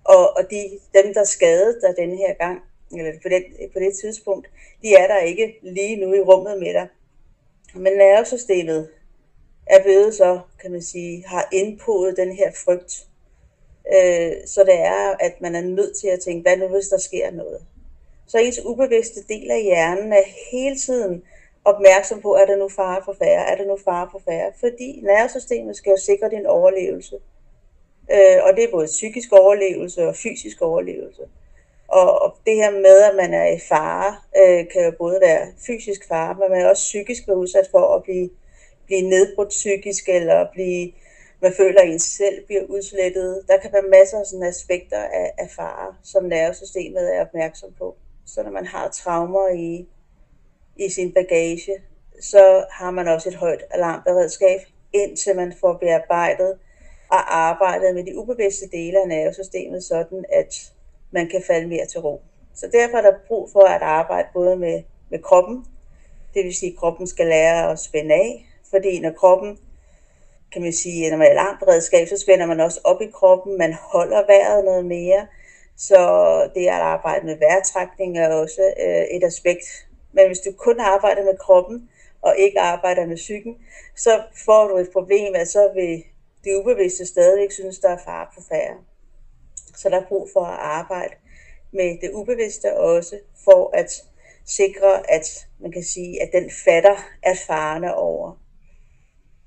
og, 0.04 0.36
og 0.36 0.50
de, 0.50 0.78
dem, 0.94 1.14
der 1.14 1.24
skadede 1.24 1.80
dig 1.80 1.94
den 1.96 2.18
her 2.18 2.34
gang, 2.34 2.62
eller 2.96 3.12
på 3.22 3.28
det, 3.28 3.44
på 3.72 3.78
det 3.78 3.94
tidspunkt, 3.94 4.50
de 4.82 4.94
er 4.94 5.06
der 5.06 5.18
ikke 5.18 5.58
lige 5.62 5.96
nu 5.96 6.14
i 6.14 6.20
rummet 6.20 6.58
med 6.58 6.74
dig. 6.74 6.88
Men 7.74 7.92
nervesystemet 7.92 8.88
er 9.66 9.82
blevet 9.82 10.14
så, 10.14 10.40
kan 10.60 10.72
man 10.72 10.82
sige, 10.82 11.24
har 11.26 11.48
indpodet 11.52 12.16
den 12.16 12.32
her 12.32 12.52
frygt. 12.64 13.06
Øh, 13.94 14.32
så 14.46 14.64
det 14.64 14.80
er, 14.80 15.16
at 15.20 15.40
man 15.40 15.54
er 15.54 15.60
nødt 15.60 15.96
til 15.96 16.08
at 16.08 16.20
tænke, 16.20 16.42
hvad 16.42 16.56
nu 16.56 16.68
hvis 16.68 16.88
der 16.88 16.98
sker 16.98 17.30
noget? 17.30 17.60
Så 18.26 18.38
ens 18.38 18.60
ubevidste 18.64 19.22
del 19.28 19.50
af 19.50 19.62
hjernen 19.62 20.12
er 20.12 20.22
hele 20.52 20.76
tiden 20.76 21.22
opmærksom 21.64 22.20
på, 22.20 22.34
er 22.34 22.46
der 22.46 22.56
nu 22.56 22.68
fare 22.68 23.02
for 23.04 23.16
færre, 23.18 23.46
er 23.50 23.56
der 23.56 23.64
nu 23.64 23.78
fare 23.84 24.08
for 24.12 24.22
færre, 24.24 24.52
fordi 24.60 25.00
nervesystemet 25.02 25.76
skal 25.76 25.90
jo 25.90 25.96
sikre 25.96 26.30
din 26.30 26.46
overlevelse. 26.46 27.16
Øh, 28.12 28.38
og 28.42 28.56
det 28.56 28.64
er 28.64 28.70
både 28.70 28.86
psykisk 28.86 29.32
overlevelse 29.32 30.08
og 30.08 30.16
fysisk 30.16 30.62
overlevelse. 30.62 31.22
Og, 31.88 32.22
og 32.22 32.36
det 32.46 32.54
her 32.54 32.70
med, 32.70 32.98
at 33.02 33.16
man 33.16 33.34
er 33.34 33.46
i 33.46 33.58
fare, 33.58 34.16
øh, 34.36 34.64
kan 34.72 34.84
jo 34.84 34.92
både 34.98 35.18
være 35.20 35.46
fysisk 35.66 36.08
fare, 36.08 36.34
men 36.34 36.50
man 36.50 36.60
er 36.60 36.68
også 36.68 36.82
psykisk 36.82 37.28
være 37.28 37.36
udsat 37.36 37.68
for 37.70 37.94
at 37.94 38.02
blive, 38.02 38.30
blive 38.86 39.02
nedbrudt 39.02 39.48
psykisk, 39.48 40.08
eller 40.08 40.46
blive, 40.52 40.92
man 41.40 41.52
føler, 41.52 41.80
at 41.80 41.88
ens 41.88 42.02
selv 42.02 42.46
bliver 42.46 42.62
udslettet. 42.62 43.42
Der 43.48 43.56
kan 43.58 43.72
være 43.72 43.90
masser 43.98 44.18
af 44.18 44.26
sådan 44.26 44.46
aspekter 44.46 44.98
af, 44.98 45.32
af 45.38 45.50
fare, 45.56 45.94
som 46.02 46.24
nervesystemet 46.24 47.16
er 47.16 47.20
opmærksom 47.20 47.72
på. 47.78 47.96
Så 48.26 48.42
når 48.42 48.50
man 48.50 48.66
har 48.66 48.88
traumer 48.88 49.48
i, 49.48 49.88
i 50.76 50.88
sin 50.88 51.12
bagage, 51.12 51.72
så 52.20 52.64
har 52.70 52.90
man 52.90 53.08
også 53.08 53.28
et 53.28 53.34
højt 53.34 53.64
alarmberedskab, 53.70 54.60
indtil 54.92 55.36
man 55.36 55.52
får 55.60 55.72
bearbejdet 55.72 56.58
og 57.08 57.36
arbejdet 57.36 57.94
med 57.94 58.04
de 58.04 58.18
ubevidste 58.18 58.68
dele 58.72 59.00
af 59.02 59.08
nervesystemet, 59.08 59.84
sådan 59.84 60.24
at 60.32 60.72
man 61.10 61.28
kan 61.28 61.42
falde 61.46 61.66
mere 61.68 61.86
til 61.86 62.00
ro. 62.00 62.22
Så 62.54 62.68
derfor 62.72 62.96
er 62.96 63.02
der 63.02 63.18
brug 63.26 63.50
for 63.52 63.60
at 63.60 63.82
arbejde 63.82 64.28
både 64.34 64.56
med, 64.56 64.82
med 65.10 65.18
kroppen, 65.18 65.66
det 66.34 66.44
vil 66.44 66.54
sige, 66.54 66.72
at 66.72 66.78
kroppen 66.78 67.06
skal 67.06 67.26
lære 67.26 67.70
at 67.70 67.78
spænde 67.78 68.14
af, 68.14 68.46
fordi 68.70 69.00
når 69.00 69.10
kroppen, 69.10 69.58
kan 70.52 70.62
man 70.62 70.72
sige, 70.72 71.10
når 71.10 71.16
man 71.16 71.26
er 71.26 71.30
alarmberedskab, 71.30 72.08
så 72.08 72.16
spænder 72.16 72.46
man 72.46 72.60
også 72.60 72.80
op 72.84 73.02
i 73.02 73.10
kroppen, 73.14 73.58
man 73.58 73.72
holder 73.72 74.26
vejret 74.26 74.64
noget 74.64 74.84
mere, 74.84 75.26
Så 75.76 75.98
det 76.54 76.66
at 76.66 76.72
arbejde 76.72 77.26
med 77.26 77.38
vejrtrækning 77.38 78.18
er 78.18 78.34
også 78.34 78.74
øh, 78.86 79.04
et 79.16 79.24
aspekt. 79.24 79.83
Men 80.14 80.26
hvis 80.26 80.40
du 80.40 80.52
kun 80.52 80.80
arbejder 80.80 81.24
med 81.24 81.38
kroppen, 81.38 81.90
og 82.24 82.34
ikke 82.38 82.60
arbejder 82.60 83.06
med 83.06 83.16
psyken, 83.16 83.56
så 83.96 84.22
får 84.44 84.68
du 84.68 84.76
et 84.76 84.90
problem, 84.92 85.34
at 85.34 85.48
så 85.48 85.70
vil 85.74 86.04
det 86.44 86.56
ubevidste 86.56 87.06
stadigvæk 87.06 87.52
synes, 87.52 87.78
der 87.78 87.88
er 87.88 87.98
far 88.04 88.32
på 88.34 88.42
færre. 88.48 88.76
Så 89.76 89.88
der 89.88 90.00
er 90.00 90.08
brug 90.08 90.28
for 90.32 90.44
at 90.44 90.58
arbejde 90.58 91.14
med 91.72 91.98
det 92.00 92.10
ubevidste 92.12 92.76
også, 92.76 93.18
for 93.44 93.70
at 93.76 94.04
sikre, 94.44 95.10
at 95.10 95.46
man 95.58 95.72
kan 95.72 95.82
sige, 95.82 96.22
at 96.22 96.30
den 96.32 96.50
fatter 96.64 96.96
erfarne 97.22 97.94
over. 97.94 98.40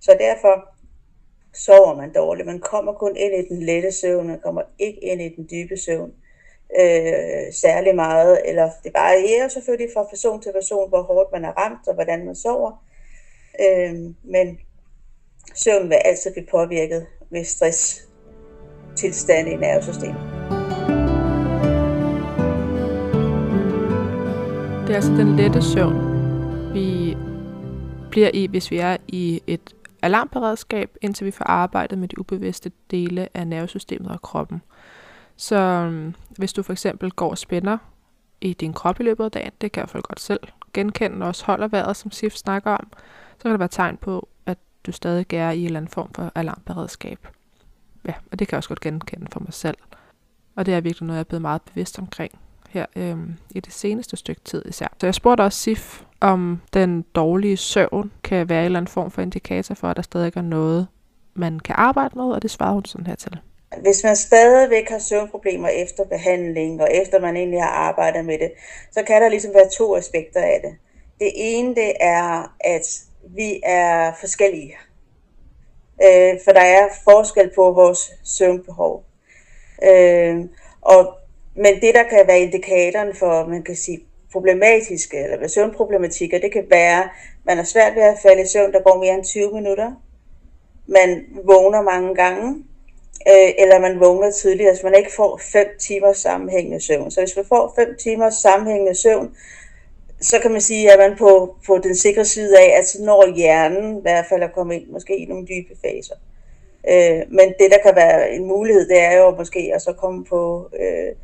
Så 0.02 0.16
derfor 0.20 0.70
sover 1.54 1.96
man 1.96 2.14
dårligt. 2.14 2.46
Man 2.46 2.60
kommer 2.60 2.94
kun 2.94 3.16
ind 3.16 3.34
i 3.34 3.48
den 3.50 3.64
lette 3.64 3.92
søvn, 3.92 4.28
man 4.28 4.40
kommer 4.40 4.62
ikke 4.80 5.00
ind 5.00 5.22
i 5.22 5.36
den 5.36 5.48
dybe 5.52 5.78
søvn 5.78 6.14
øh, 6.80 7.54
særlig 7.54 7.96
meget, 7.96 8.42
eller 8.46 8.70
det 8.84 8.92
varierer 8.94 9.48
selvfølgelig 9.48 9.90
fra 9.94 10.04
person 10.04 10.42
til 10.42 10.52
person, 10.54 10.90
hvor 10.90 11.02
hårdt 11.02 11.32
man 11.32 11.46
er 11.46 11.52
ramt, 11.52 11.88
og 11.88 11.94
hvordan 11.94 12.26
man 12.26 12.36
sover. 12.36 12.84
Øh, 13.62 13.96
men 14.24 14.60
søvn 15.56 15.90
vil 15.90 15.96
altid 15.96 16.34
blive 16.34 16.48
påvirket 16.52 17.06
ved 17.30 17.44
stress 17.44 18.08
tilstande 18.96 19.52
i 19.52 19.56
nervesystemet. 19.56 20.22
Det 24.88 24.94
er 24.94 24.96
altså 24.96 25.12
den 25.12 25.36
lette 25.36 25.62
søvn, 25.62 25.96
vi 26.74 27.18
bliver 28.10 28.32
i, 28.34 28.48
hvis 28.48 28.72
vi 28.72 28.78
er 28.78 28.98
i 29.08 29.44
et 29.48 29.76
alarmberedskab, 30.02 30.90
indtil 31.02 31.26
vi 31.26 31.32
får 31.32 31.46
arbejdet 31.46 31.98
med 31.98 32.08
de 32.08 32.20
ubevidste 32.20 32.72
dele 32.92 33.28
af 33.34 33.48
nervesystemet 33.48 34.12
og 34.12 34.22
kroppen. 34.22 34.62
Så 35.38 35.56
øhm, 35.56 36.16
hvis 36.30 36.54
du 36.54 36.64
for 36.64 36.74
eksempel 36.74 37.12
går 37.12 37.30
og 37.30 37.38
spænder 37.38 37.78
i 38.42 38.54
din 38.54 38.74
krop 38.74 39.00
i 39.00 39.04
løbet 39.04 39.24
af 39.24 39.32
dagen, 39.32 39.52
det 39.62 39.72
kan 39.72 39.82
jeg 39.82 40.00
i 40.00 40.02
godt 40.04 40.20
selv 40.20 40.40
genkende, 40.74 41.24
og 41.24 41.28
også 41.28 41.46
holder 41.46 41.68
vejret, 41.68 41.98
som 41.98 42.12
Sif 42.12 42.34
snakker 42.34 42.72
om, 42.72 42.88
så 43.38 43.42
kan 43.42 43.52
det 43.52 43.60
være 43.60 43.68
tegn 43.68 43.98
på, 43.98 44.28
at 44.46 44.58
du 44.86 44.92
stadig 44.92 45.34
er 45.34 45.52
i 45.52 45.60
en 45.60 45.66
eller 45.66 45.80
anden 45.80 45.92
form 45.92 46.14
for 46.14 46.32
alarmberedskab. 46.36 47.28
Ja, 48.06 48.14
og 48.32 48.40
det 48.40 48.48
kan 48.48 48.56
jeg 48.56 48.58
også 48.58 48.70
godt 48.70 48.80
genkende 48.80 49.28
for 49.32 49.40
mig 49.40 49.54
selv. 49.54 49.78
Og 50.56 50.66
det 50.66 50.74
er 50.74 50.82
virkelig 50.82 51.08
noget, 51.08 51.18
jeg 51.18 51.22
er 51.22 51.24
blevet 51.24 51.42
meget 51.42 51.62
bevidst 51.62 52.00
omkring 52.00 52.40
her 52.70 52.86
øhm, 52.96 53.36
i 53.50 53.60
det 53.60 53.74
seneste 53.74 54.18
stykke 54.18 54.42
tid 54.46 54.62
især. 54.66 54.88
Så 55.00 55.08
jeg 55.08 55.16
spurgte 55.16 55.42
også 55.42 55.60
Sif, 55.60 56.02
om 56.22 56.62
den 56.74 57.02
dårlige 57.02 57.58
søvn 57.58 58.12
kan 58.24 58.50
være 58.50 58.60
en 58.60 58.66
eller 58.66 58.80
anden 58.80 58.92
form 58.92 59.12
for 59.12 59.22
indikator 59.22 59.76
for, 59.76 59.90
at 59.90 59.96
der 59.96 60.02
stadig 60.02 60.38
er 60.38 60.42
noget, 60.42 60.88
man 61.34 61.60
kan 61.60 61.76
arbejde 61.78 62.18
med, 62.18 62.26
og 62.26 62.42
det 62.42 62.52
svarede 62.52 62.74
hun 62.74 62.86
sådan 62.86 63.08
her 63.08 63.16
til. 63.16 63.40
Hvis 63.76 64.04
man 64.04 64.16
stadigvæk 64.16 64.90
har 64.90 65.00
søvnproblemer 65.00 65.68
efter 65.68 66.06
behandling, 66.06 66.82
og 66.82 66.94
efter 66.94 67.20
man 67.20 67.38
egentlig 67.38 67.62
har 67.62 67.70
arbejdet 67.70 68.26
med 68.26 68.40
det, 68.40 68.52
så 68.92 69.04
kan 69.04 69.22
der 69.22 69.30
ligesom 69.30 69.54
være 69.54 69.70
to 69.70 69.96
aspekter 69.96 70.42
af 70.42 70.60
det. 70.64 70.76
Det 71.20 71.32
ene 71.36 71.76
det 71.76 71.94
er, 72.00 72.56
at 72.60 73.02
vi 73.24 73.62
er 73.64 74.12
forskellige. 74.20 74.76
Øh, 76.04 76.40
for 76.44 76.52
der 76.52 76.62
er 76.62 76.90
forskel 77.04 77.52
på 77.56 77.72
vores 77.72 78.12
søvnbehov. 78.24 79.04
Øh, 79.84 80.46
og, 80.82 81.18
men 81.56 81.82
det, 81.82 81.96
der 81.96 82.04
kan 82.04 82.28
være 82.28 82.40
indikatoren 82.40 83.16
for, 83.16 83.46
man 83.46 83.64
kan 83.64 83.76
sige, 83.76 84.00
problematiske, 84.32 85.18
eller 85.18 85.48
søvnproblematikker, 85.48 86.40
det 86.40 86.52
kan 86.52 86.66
være, 86.70 87.04
at 87.04 87.10
man 87.46 87.58
har 87.58 87.64
svært 87.64 87.96
ved 87.96 88.04
at 88.04 88.18
falde 88.22 88.42
i 88.42 88.46
søvn, 88.46 88.74
der 88.74 88.82
går 88.82 89.00
mere 89.00 89.14
end 89.14 89.24
20 89.24 89.54
minutter. 89.54 89.92
Man 90.88 91.26
vågner 91.46 91.82
mange 91.82 92.16
gange, 92.16 92.64
øh, 93.28 93.50
eller 93.58 93.80
man 93.80 94.00
vågner 94.00 94.32
tidligere, 94.32 94.76
så 94.76 94.82
man 94.84 94.96
ikke 94.98 95.12
får 95.16 95.42
5 95.52 95.68
timer 95.80 96.14
sammenhængende 96.14 96.80
søvn. 96.86 97.12
Så 97.12 97.22
hvis 97.22 97.36
man 97.36 97.46
får 97.46 97.74
5 97.76 97.96
timer 98.00 98.30
sammenhængende 98.30 98.96
søvn, 98.96 99.36
så 100.22 100.40
kan 100.40 100.52
man 100.52 100.62
sige, 100.62 100.92
at 100.92 101.00
man 101.00 101.18
på, 101.18 101.56
på 101.68 101.78
den 101.78 101.96
sikre 101.96 102.26
side 102.26 102.60
af, 102.60 102.78
at 102.80 102.88
så 102.88 103.04
når 103.04 103.36
hjernen 103.36 103.98
i 103.98 104.02
hvert 104.02 104.26
fald 104.30 104.44
at 104.44 104.54
komme 104.54 104.76
ind 104.76 104.88
måske 104.88 105.18
i 105.18 105.26
nogle 105.26 105.48
dybe 105.48 105.76
faser. 105.86 106.16
Øh, 106.90 107.22
men 107.32 107.48
det, 107.60 107.72
der 107.72 107.78
kan 107.86 107.96
være 107.96 108.32
en 108.32 108.46
mulighed, 108.46 108.88
det 108.88 109.00
er 109.00 109.18
jo 109.18 109.36
måske 109.36 109.72
at 109.76 109.82
så 109.82 109.94
komme 109.94 110.26
på 110.26 110.70
øh, 110.80 111.16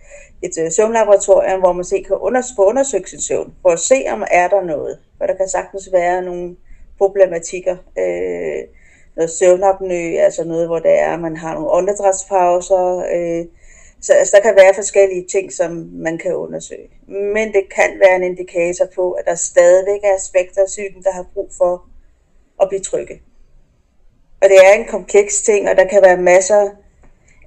et 0.42 0.58
øh, 0.60 0.72
søvnlaboratorium, 0.72 1.60
hvor 1.60 1.74
man 1.74 1.86
se 1.86 2.04
kan 2.08 2.16
under, 2.16 2.42
få 2.56 2.66
undersøgt 2.66 3.10
sin 3.10 3.22
søvn, 3.22 3.54
for 3.62 3.70
at 3.70 3.80
se, 3.80 4.06
om 4.10 4.24
er 4.32 4.48
der 4.48 4.62
noget. 4.62 5.00
For 5.18 5.26
der 5.26 5.36
kan 5.36 5.48
sagtens 5.48 5.90
være 5.92 6.22
nogle 6.22 6.56
problematikker. 6.98 7.78
Øh, 8.00 8.64
noget 9.16 9.32
søvnapnø, 9.32 10.18
altså 10.18 10.44
noget, 10.44 10.68
hvor 10.68 10.80
det 10.80 11.00
er, 11.00 11.18
man 11.18 11.38
har 11.38 11.54
nogle 11.54 11.70
åndedrætspauser. 11.72 12.98
Øh, 13.16 13.46
så 14.02 14.14
altså, 14.14 14.36
der 14.36 14.42
kan 14.42 14.56
være 14.56 14.74
forskellige 14.74 15.28
ting, 15.32 15.54
som 15.54 15.90
man 15.94 16.18
kan 16.18 16.36
undersøge. 16.36 16.90
Men 17.08 17.54
det 17.54 17.64
kan 17.76 18.00
være 18.00 18.16
en 18.16 18.24
indikator 18.24 18.86
på, 18.96 19.12
at 19.12 19.26
der 19.26 19.36
stadigvæk 19.36 20.00
er 20.04 20.16
aspekter 20.16 20.62
af 20.62 20.68
psyken, 20.68 21.04
der 21.04 21.12
har 21.12 21.26
brug 21.34 21.52
for 21.58 21.86
at 22.62 22.70
blive 22.70 22.82
trygge. 22.82 23.22
Og 24.42 24.50
det 24.50 24.58
er 24.66 24.74
en 24.74 24.86
kompleks 24.86 25.42
ting, 25.42 25.70
og 25.70 25.76
der 25.76 25.88
kan 25.88 26.02
være 26.02 26.18
masser 26.18 26.70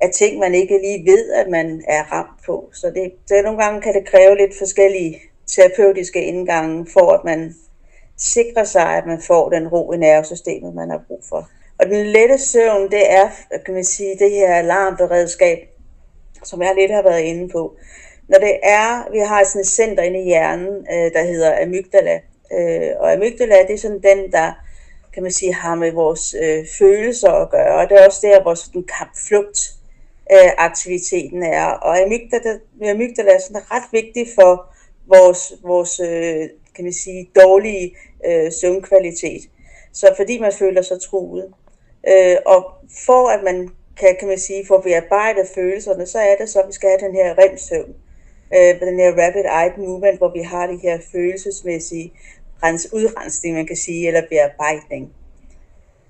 af 0.01 0.11
ting, 0.11 0.39
man 0.39 0.55
ikke 0.55 0.79
lige 0.79 1.11
ved, 1.13 1.33
at 1.33 1.49
man 1.49 1.83
er 1.89 2.03
ramt 2.13 2.45
på. 2.47 2.71
Så 2.73 2.87
det, 2.87 3.13
det 3.29 3.45
nogle 3.45 3.63
gange 3.65 3.81
kan 3.81 3.95
det 3.95 4.09
kræve 4.09 4.37
lidt 4.37 4.59
forskellige 4.59 5.21
terapeutiske 5.47 6.25
indgange, 6.25 6.87
for 6.93 7.13
at 7.13 7.25
man 7.25 7.55
sikrer 8.17 8.65
sig, 8.65 8.97
at 8.97 9.07
man 9.07 9.21
får 9.21 9.51
den 9.51 9.69
ro 9.69 9.93
i 9.93 9.97
nervesystemet, 9.97 10.75
man 10.75 10.91
har 10.91 11.05
brug 11.07 11.23
for. 11.29 11.49
Og 11.79 11.87
den 11.87 12.07
lette 12.07 12.39
søvn, 12.39 12.91
det 12.91 13.13
er, 13.13 13.29
kan 13.65 13.75
man 13.75 13.85
sige, 13.85 14.19
det 14.19 14.31
her 14.31 14.55
alarmberedskab, 14.55 15.59
som 16.45 16.63
jeg 16.63 16.75
lidt 16.79 16.93
har 16.93 17.03
været 17.03 17.21
inde 17.21 17.49
på. 17.49 17.77
Når 18.29 18.39
det 18.39 18.59
er, 18.63 19.11
vi 19.13 19.19
har 19.19 19.45
sådan 19.45 19.61
et 19.61 19.67
center 19.67 20.03
inde 20.03 20.21
i 20.21 20.25
hjernen, 20.25 20.87
øh, 20.93 21.13
der 21.13 21.25
hedder 21.25 21.63
amygdala, 21.63 22.21
øh, 22.53 22.91
og 23.01 23.13
amygdala, 23.13 23.63
det 23.63 23.75
er 23.75 23.79
sådan 23.79 24.03
den, 24.03 24.33
der 24.33 24.53
kan 25.15 25.23
man 25.23 25.33
sige, 25.33 25.55
har 25.55 25.75
med 25.75 25.93
vores 25.93 26.35
øh, 26.43 26.67
følelser 26.79 27.31
at 27.31 27.51
gøre, 27.51 27.75
og 27.75 27.89
det 27.89 27.99
er 27.99 28.07
også 28.07 28.21
der, 28.23 28.43
hvor 28.43 28.55
sådan 28.55 28.85
kampflugt 28.99 29.73
øh, 30.33 30.51
aktiviteten 30.59 31.43
er. 31.43 31.67
Og 31.67 31.99
amygdala, 31.99 32.59
amygdala 32.91 33.31
er 33.33 33.39
sådan 33.39 33.71
ret 33.71 33.85
vigtig 33.93 34.27
for 34.35 34.67
vores, 35.07 35.53
vores 35.63 36.01
øh, 36.01 36.49
kan 36.75 36.85
man 36.85 36.93
sige, 36.93 37.31
dårlige 37.41 37.97
øh, 38.27 38.53
søvnkvalitet. 38.53 39.43
Så 39.93 40.15
fordi 40.17 40.39
man 40.39 40.53
føler 40.53 40.83
sig 40.83 41.01
truet. 41.01 41.53
Øh, 42.09 42.37
og 42.47 42.73
for 43.07 43.29
at 43.29 43.43
man 43.45 43.71
kan, 43.97 44.17
kan 44.19 44.29
man 44.29 44.39
sige, 44.39 44.67
få 44.67 44.81
bearbejdet 44.81 45.49
følelserne, 45.55 46.07
så 46.07 46.19
er 46.19 46.37
det 46.37 46.49
så, 46.49 46.61
at 46.61 46.69
vi 46.69 46.73
skal 46.73 46.89
have 46.89 47.09
den 47.09 47.15
her 47.15 47.35
remsøvn. 47.39 47.95
Øh, 48.55 48.81
den 48.81 48.99
her 48.99 49.11
rapid 49.11 49.45
eye 49.45 49.87
movement, 49.87 50.19
hvor 50.19 50.33
vi 50.33 50.43
har 50.43 50.67
det 50.67 50.81
her 50.81 50.99
følelsesmæssige 51.13 52.13
rens, 52.63 52.93
udrensning, 52.93 53.55
man 53.55 53.67
kan 53.67 53.77
sige, 53.77 54.07
eller 54.07 54.23
bearbejdning. 54.31 55.13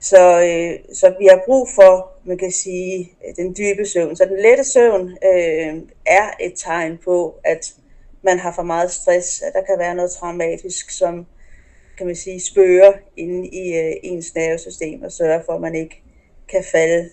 Så, 0.00 0.40
øh, 0.40 0.94
så 0.94 1.14
vi 1.18 1.26
har 1.26 1.42
brug 1.46 1.68
for, 1.74 2.12
man 2.24 2.38
kan 2.38 2.50
sige, 2.50 3.12
den 3.36 3.54
dybe 3.58 3.86
søvn. 3.86 4.16
Så 4.16 4.24
den 4.24 4.40
lette 4.42 4.64
søvn 4.64 5.10
øh, 5.10 5.82
er 6.06 6.30
et 6.40 6.52
tegn 6.56 6.98
på, 7.04 7.34
at 7.44 7.74
man 8.22 8.38
har 8.38 8.52
for 8.52 8.62
meget 8.62 8.90
stress, 8.90 9.42
at 9.42 9.52
der 9.52 9.62
kan 9.62 9.78
være 9.78 9.94
noget 9.94 10.10
traumatisk, 10.10 10.90
som 10.90 11.26
kan 11.98 12.06
man 12.06 12.16
sige, 12.16 12.40
spørger 12.40 12.92
inde 13.16 13.48
i 13.48 13.76
øh, 13.76 13.92
ens 14.02 14.34
nervesystem 14.34 15.02
og 15.02 15.12
sørger 15.12 15.42
for, 15.46 15.52
at 15.52 15.60
man 15.60 15.74
ikke 15.74 16.02
kan 16.48 16.64
falde 16.72 17.10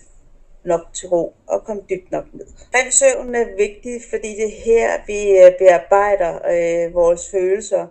nok 0.64 0.80
til 0.94 1.08
ro 1.08 1.34
og 1.46 1.64
komme 1.64 1.82
dybt 1.90 2.10
nok 2.10 2.24
ned. 2.32 2.46
Remsøvnen 2.74 3.34
er 3.34 3.56
vigtig, 3.56 4.00
fordi 4.10 4.28
det 4.28 4.44
er 4.44 4.62
her, 4.64 4.90
vi 5.06 5.20
øh, 5.38 5.58
bearbejder 5.58 6.34
øh, 6.34 6.94
vores 6.94 7.30
følelser. 7.30 7.86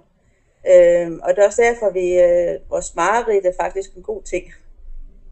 Øh, 0.67 1.11
og 1.23 1.29
det 1.29 1.39
er 1.41 1.47
også 1.47 1.61
derfor, 1.61 1.85
at 1.85 1.93
vi, 1.93 2.19
øh, 2.19 2.69
vores 2.69 2.95
mareridt 2.95 3.45
er 3.45 3.53
faktisk 3.61 3.95
en 3.95 4.03
god 4.03 4.23
ting. 4.23 4.45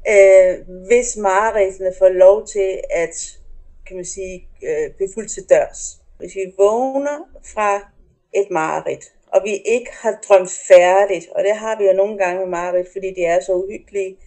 Øh, 0.09 0.55
hvis 0.87 1.17
mareridtene 1.17 1.93
får 1.99 2.09
lov 2.09 2.47
til 2.47 2.81
at 2.89 3.41
kan 3.87 3.95
man 3.95 4.05
sige, 4.05 4.47
øh, 4.63 4.93
blive 4.95 5.09
fuldt 5.13 5.31
til 5.31 5.49
dørs. 5.49 6.01
Hvis 6.17 6.35
vi 6.35 6.53
vågner 6.57 7.19
fra 7.53 7.91
et 8.33 8.47
mareridt, 8.51 9.05
og 9.33 9.41
vi 9.43 9.57
ikke 9.65 9.91
har 9.91 10.19
drømt 10.27 10.51
færdigt, 10.67 11.29
og 11.31 11.43
det 11.43 11.55
har 11.55 11.77
vi 11.77 11.85
jo 11.85 11.93
nogle 11.93 12.17
gange 12.17 12.39
med 12.39 12.47
mareridt, 12.47 12.91
fordi 12.91 13.13
de 13.13 13.25
er 13.25 13.39
så 13.39 13.53
uhyggelige, 13.53 14.17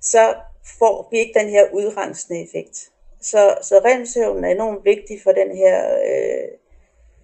så 0.00 0.34
får 0.78 1.08
vi 1.10 1.18
ikke 1.18 1.38
den 1.38 1.48
her 1.48 1.64
udrensende 1.72 2.42
effekt. 2.44 2.90
Så, 3.20 3.56
så 3.62 3.80
remsøvnen 3.84 4.44
er 4.44 4.48
enormt 4.48 4.84
vigtig 4.84 5.22
for 5.22 5.32
den 5.32 5.56
her 5.56 5.94
øh, 5.94 6.48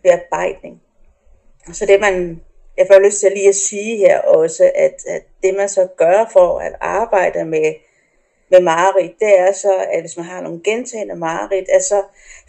bearbejdning. 0.03 0.83
Så 1.73 1.87
det 1.87 2.01
man, 2.01 2.43
jeg 2.77 2.87
får 2.93 2.99
lyst 2.99 3.21
til 3.21 3.33
lige 3.33 3.49
at 3.49 3.55
sige 3.55 3.97
her 3.97 4.21
også, 4.21 4.71
at, 4.75 5.07
at 5.09 5.23
det 5.43 5.55
man 5.57 5.69
så 5.69 5.89
gør 5.97 6.31
for 6.33 6.59
at 6.59 6.75
arbejde 6.81 7.45
med, 7.45 7.75
med 8.51 8.61
mareridt, 8.61 9.13
det 9.21 9.39
er 9.39 9.53
så, 9.53 9.87
at 9.93 10.01
hvis 10.01 10.17
man 10.17 10.27
har 10.27 10.41
nogle 10.41 10.61
gentagende 10.65 11.17
mareridt, 11.17 11.69
at 11.69 11.85
så 11.85 12.03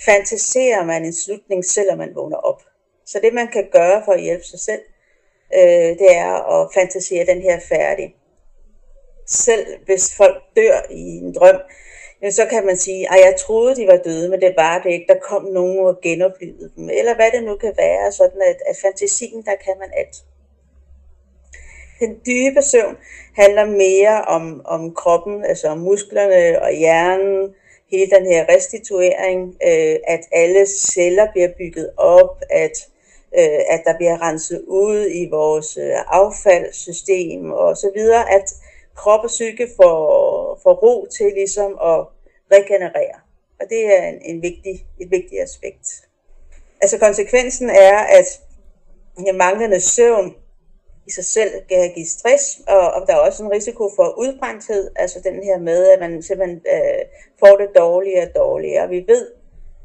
fantaserer 0.06 0.86
man 0.86 1.06
en 1.06 1.14
slutning, 1.14 1.66
selvom 1.66 1.98
man 1.98 2.16
vågner 2.16 2.38
op. 2.38 2.62
Så 3.12 3.20
det 3.24 3.34
man 3.34 3.48
kan 3.48 3.70
gøre 3.72 4.02
for 4.06 4.12
at 4.12 4.22
hjælpe 4.22 4.44
sig 4.44 4.60
selv, 4.60 4.82
øh, 5.58 5.90
det 6.02 6.16
er 6.16 6.34
at 6.56 6.70
fantasere 6.74 7.26
den 7.26 7.42
her 7.42 7.60
færdig 7.60 8.16
selv 9.30 9.66
hvis 9.86 10.16
folk 10.16 10.44
dør 10.56 10.82
i 10.90 11.02
en 11.02 11.34
drøm, 11.34 11.62
jamen, 12.22 12.32
så 12.32 12.46
kan 12.46 12.66
man 12.66 12.78
sige, 12.78 13.14
at 13.14 13.20
jeg 13.26 13.36
troede, 13.40 13.76
de 13.76 13.88
var 13.88 13.98
døde, 13.98 14.30
men 14.30 14.42
det 14.42 14.54
var 14.58 14.82
det 14.84 14.92
ikke. 14.92 15.06
Der 15.10 15.20
kom 15.20 15.44
nogen 15.44 15.80
og 15.80 16.02
genoplevede 16.02 16.72
dem. 16.76 16.90
Eller 16.90 17.16
hvad 17.16 17.32
det 17.32 17.44
nu 17.44 17.56
kan 17.56 17.74
være, 17.78 18.12
sådan 18.12 18.42
at, 18.42 18.58
at 18.68 18.76
fantasien, 18.82 19.46
der 19.46 19.56
kan 19.66 19.74
man 19.80 19.90
alt. 19.98 20.16
Den 22.00 22.22
dybe 22.26 22.62
søvn 22.62 22.98
handler 23.36 23.66
mere 23.66 24.22
om, 24.22 24.62
om 24.66 24.96
kroppen, 24.96 25.46
altså 25.46 25.68
om 25.68 25.78
musklerne 25.78 26.62
og 26.62 26.72
hjernen, 26.72 27.56
hele 27.92 28.12
den 28.12 28.26
her 28.26 28.46
restituering, 28.50 29.56
øh, 29.68 29.96
at 30.08 30.22
alle 30.32 30.66
celler 30.66 31.28
bliver 31.32 31.50
bygget 31.58 31.90
op, 31.98 32.42
at, 32.50 32.88
øh, 33.38 33.62
at 33.70 33.82
der 33.86 33.98
bliver 33.98 34.22
renset 34.22 34.64
ud 34.68 35.08
i 35.12 35.30
vores 35.30 35.78
øh, 35.78 35.96
affaldssystem 36.08 37.52
og 37.52 37.78
så 37.78 37.92
videre, 37.96 38.32
at 38.32 38.54
krop 38.96 39.24
og 39.24 39.28
psyke 39.28 39.68
får, 39.76 40.60
får 40.64 40.74
ro 40.74 41.06
til 41.06 41.32
ligesom 41.36 41.72
at 41.72 42.06
regenerere. 42.52 43.20
Og 43.60 43.66
det 43.70 43.82
er 43.96 44.08
en, 44.08 44.22
en 44.22 44.42
vigtig, 44.42 44.86
et 45.00 45.12
vigtigt 45.12 45.42
aspekt. 45.42 45.88
Altså 46.82 46.98
konsekvensen 46.98 47.70
er, 47.70 47.98
at 47.98 48.28
manglende 49.36 49.80
søvn 49.80 50.36
i 51.08 51.12
sig 51.12 51.26
selv 51.26 51.52
kan 51.70 51.92
give 51.96 52.06
stress, 52.06 52.62
og, 52.68 52.92
og 52.92 53.08
der 53.08 53.14
er 53.14 53.20
også 53.20 53.44
en 53.44 53.52
risiko 53.52 53.90
for 53.96 54.18
udbrændthed, 54.18 54.92
altså 54.96 55.20
den 55.24 55.44
her 55.44 55.60
med, 55.60 55.88
at 55.88 56.00
man 56.00 56.24
simpelthen 56.24 56.62
øh, 56.76 57.06
får 57.40 57.58
det 57.58 57.70
dårligere 57.76 58.28
og 58.28 58.36
dårligere. 58.36 58.84
Og 58.84 58.90
vi 58.90 59.06
ved, 59.08 59.28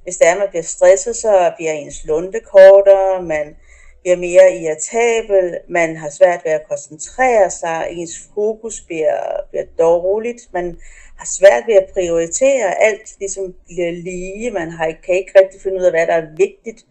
hvis 0.04 0.16
det 0.16 0.28
er, 0.28 0.38
man 0.38 0.48
bliver 0.48 0.62
stresset, 0.62 1.16
så 1.16 1.52
bliver 1.56 1.72
ens 1.72 2.04
lunde 2.04 2.40
kortere, 2.40 3.22
man 3.22 3.56
bliver 4.02 4.16
mere 4.16 4.56
irritabel, 4.56 5.58
man 5.68 5.96
har 5.96 6.10
svært 6.10 6.40
ved 6.44 6.52
at 6.52 6.68
koncentrere 6.68 7.50
sig, 7.50 7.86
ens 7.90 8.28
fokus 8.34 8.80
bliver, 8.80 9.20
bliver 9.50 9.64
dårligt, 9.78 10.48
man 10.52 10.78
har 11.16 11.26
svært 11.26 11.62
ved 11.66 11.74
at 11.74 11.90
prioritere, 11.92 12.82
alt 12.82 13.18
ligesom 13.18 13.54
bliver 13.66 13.90
lige, 13.90 14.50
man 14.50 14.70
har, 14.70 14.92
kan 15.06 15.14
ikke 15.14 15.38
rigtig 15.40 15.60
finde 15.60 15.76
ud 15.76 15.84
af, 15.84 15.92
hvad 15.92 16.06
der 16.06 16.12
er 16.12 16.36
vigtigt 16.36 16.84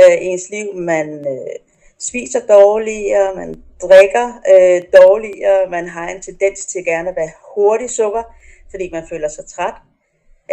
øh, 0.00 0.16
i 0.22 0.26
ens 0.26 0.50
liv, 0.50 0.74
man 0.74 1.08
øh, 1.10 1.56
spiser 1.98 2.40
dårligere, 2.40 3.34
man 3.34 3.62
drikker 3.82 4.26
øh, 4.52 4.82
dårligere, 5.00 5.70
man 5.70 5.88
har 5.88 6.08
en 6.08 6.22
tendens 6.22 6.66
til 6.66 6.84
gerne 6.84 7.08
at 7.08 7.16
være 7.16 7.30
hurtig 7.54 7.90
sukker, 7.90 8.22
fordi 8.70 8.90
man 8.92 9.06
føler 9.08 9.28
sig 9.28 9.46
træt. 9.46 9.74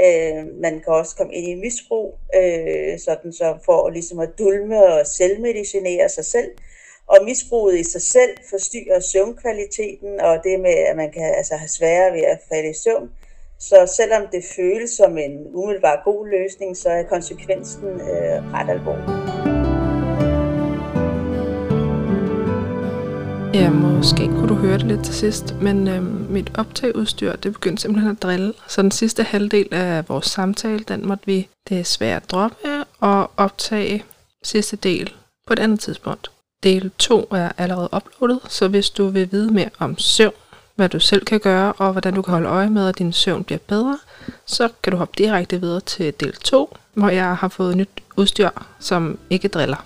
Øh, 0.06 0.62
man 0.62 0.74
kan 0.80 0.94
også 0.94 1.16
komme 1.16 1.34
ind 1.34 1.48
i 1.48 1.62
misbrug, 1.62 2.20
øh, 2.36 3.00
sådan 3.00 3.34
så 3.34 3.58
for 3.66 3.90
ligesom 3.90 4.20
at 4.20 4.30
dulme 4.40 4.86
og 4.86 5.08
selvmedicinere 5.08 6.10
sig 6.10 6.26
selv. 6.26 6.52
Og 7.08 7.18
misbruget 7.26 7.80
i 7.80 7.84
sig 7.84 8.02
selv 8.02 8.32
forstyrrer 8.50 9.00
søvnkvaliteten, 9.00 10.20
og 10.20 10.44
det 10.44 10.60
med, 10.60 10.74
at 10.90 10.96
man 10.96 11.12
kan 11.12 11.34
altså, 11.38 11.56
have 11.56 11.70
sværere 11.70 12.14
ved 12.14 12.24
at 12.24 12.40
falde 12.50 12.70
i 12.70 12.74
søvn. 12.74 13.10
Så 13.60 13.94
selvom 13.98 14.28
det 14.32 14.44
føles 14.56 14.92
som 14.92 15.18
en 15.18 15.48
umiddelbar 15.54 16.02
god 16.06 16.28
løsning, 16.28 16.78
så 16.78 16.90
er 16.90 17.04
konsekvensen 17.04 17.86
øh, 17.86 18.54
ret 18.54 18.70
alvorlig. 18.70 19.57
Ja, 23.58 23.70
måske 23.70 24.28
kunne 24.28 24.48
du 24.48 24.56
høre 24.56 24.78
det 24.78 24.86
lidt 24.86 25.04
til 25.04 25.14
sidst, 25.14 25.56
men 25.62 25.88
øhm, 25.88 26.26
mit 26.30 26.52
optageudstyr, 26.58 27.36
det 27.36 27.54
begyndte 27.54 27.82
simpelthen 27.82 28.12
at 28.12 28.22
drille. 28.22 28.54
Så 28.68 28.82
den 28.82 28.92
sidste 28.92 29.24
halvdel 29.24 29.68
af 29.72 30.10
vores 30.10 30.26
samtale, 30.26 30.80
den 30.80 31.08
måtte 31.08 31.26
vi 31.26 31.48
desværre 31.70 32.16
at 32.16 32.32
droppe 32.32 32.58
og 33.00 33.32
optage 33.38 34.04
sidste 34.44 34.76
del 34.76 35.14
på 35.48 35.54
et 35.54 35.60
andet 35.60 35.80
tidspunkt. 35.80 36.32
Del 36.64 36.92
2 36.98 37.28
er 37.32 37.52
allerede 37.58 37.90
uploadet, 37.96 38.40
så 38.50 38.68
hvis 38.68 38.90
du 38.90 39.08
vil 39.08 39.32
vide 39.32 39.54
mere 39.54 39.70
om 39.80 39.98
søvn, 39.98 40.34
hvad 40.76 40.90
du 40.90 41.00
selv 41.00 41.26
kan 41.26 41.40
gøre, 41.40 41.74
og 41.74 41.92
hvordan 41.92 42.14
du 42.14 42.22
kan 42.22 42.32
holde 42.32 42.50
øje 42.50 42.70
med, 42.70 42.90
at 42.90 42.98
din 42.98 43.14
søvn 43.14 43.44
bliver 43.44 43.60
bedre, 43.68 43.98
så 44.46 44.70
kan 44.84 44.92
du 44.92 44.98
hoppe 44.98 45.14
direkte 45.18 45.62
videre 45.62 45.80
til 45.80 46.14
del 46.20 46.34
2, 46.34 46.78
hvor 46.94 47.10
jeg 47.10 47.38
har 47.38 47.48
fået 47.48 47.78
nyt 47.78 47.90
udstyr, 48.18 48.50
som 48.80 49.20
ikke 49.30 49.48
driller. 49.48 49.86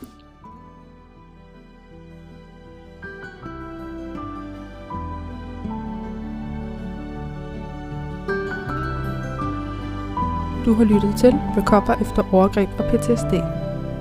Du 10.66 10.74
har 10.74 10.84
lyttet 10.84 11.14
til 11.18 11.34
Recover 11.58 11.96
efter 12.02 12.24
overgreb 12.32 12.70
og 12.78 12.86
PTSD. 12.86 13.34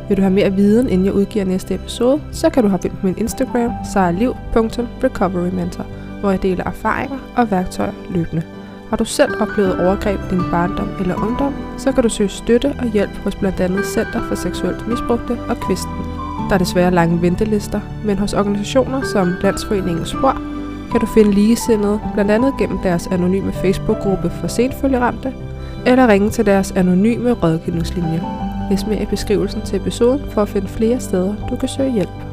Vil 0.08 0.16
du 0.16 0.22
have 0.22 0.34
mere 0.34 0.52
viden, 0.52 0.88
inden 0.88 1.06
jeg 1.06 1.14
udgiver 1.14 1.44
næste 1.44 1.74
episode, 1.74 2.20
så 2.32 2.50
kan 2.50 2.62
du 2.62 2.68
have 2.68 2.78
på 2.78 3.06
min 3.06 3.18
Instagram, 3.18 3.72
sejrliv.recoverymentor, 3.92 5.86
hvor 6.20 6.30
jeg 6.30 6.42
deler 6.42 6.64
erfaringer 6.64 7.18
og 7.36 7.50
værktøjer 7.50 7.92
løbende. 8.10 8.42
Har 8.90 8.96
du 8.96 9.04
selv 9.04 9.42
oplevet 9.42 9.86
overgreb 9.86 10.20
i 10.20 10.34
din 10.34 10.42
barndom 10.50 10.88
eller 11.00 11.22
ungdom, 11.22 11.54
så 11.78 11.92
kan 11.92 12.02
du 12.02 12.08
søge 12.08 12.28
støtte 12.28 12.74
og 12.78 12.92
hjælp 12.92 13.16
hos 13.24 13.36
blandt 13.36 13.60
andet 13.60 13.86
Center 13.86 14.22
for 14.22 14.34
Seksuelt 14.34 14.88
Misbrugte 14.88 15.38
og 15.48 15.56
Kvisten. 15.56 15.92
Der 16.48 16.54
er 16.54 16.58
desværre 16.58 16.90
lange 16.90 17.22
ventelister, 17.22 17.80
men 18.04 18.18
hos 18.18 18.34
organisationer 18.34 19.02
som 19.02 19.32
Landsforeningen 19.42 20.06
Spor 20.06 20.42
kan 20.90 21.00
du 21.00 21.06
finde 21.06 21.30
ligesindede, 21.30 22.00
blandt 22.14 22.30
andet 22.30 22.54
gennem 22.58 22.78
deres 22.78 23.06
anonyme 23.06 23.52
Facebook-gruppe 23.52 24.30
for 24.30 24.46
senfølgeramte, 24.46 25.32
eller 25.86 26.08
ringe 26.08 26.30
til 26.30 26.46
deres 26.46 26.72
anonyme 26.72 27.32
rådgivningslinje. 27.32 28.22
Læs 28.70 28.86
mere 28.86 29.02
i 29.02 29.06
beskrivelsen 29.06 29.62
til 29.62 29.76
episoden 29.80 30.30
for 30.30 30.42
at 30.42 30.48
finde 30.48 30.68
flere 30.68 31.00
steder, 31.00 31.34
du 31.50 31.56
kan 31.56 31.68
søge 31.68 31.92
hjælp. 31.92 32.29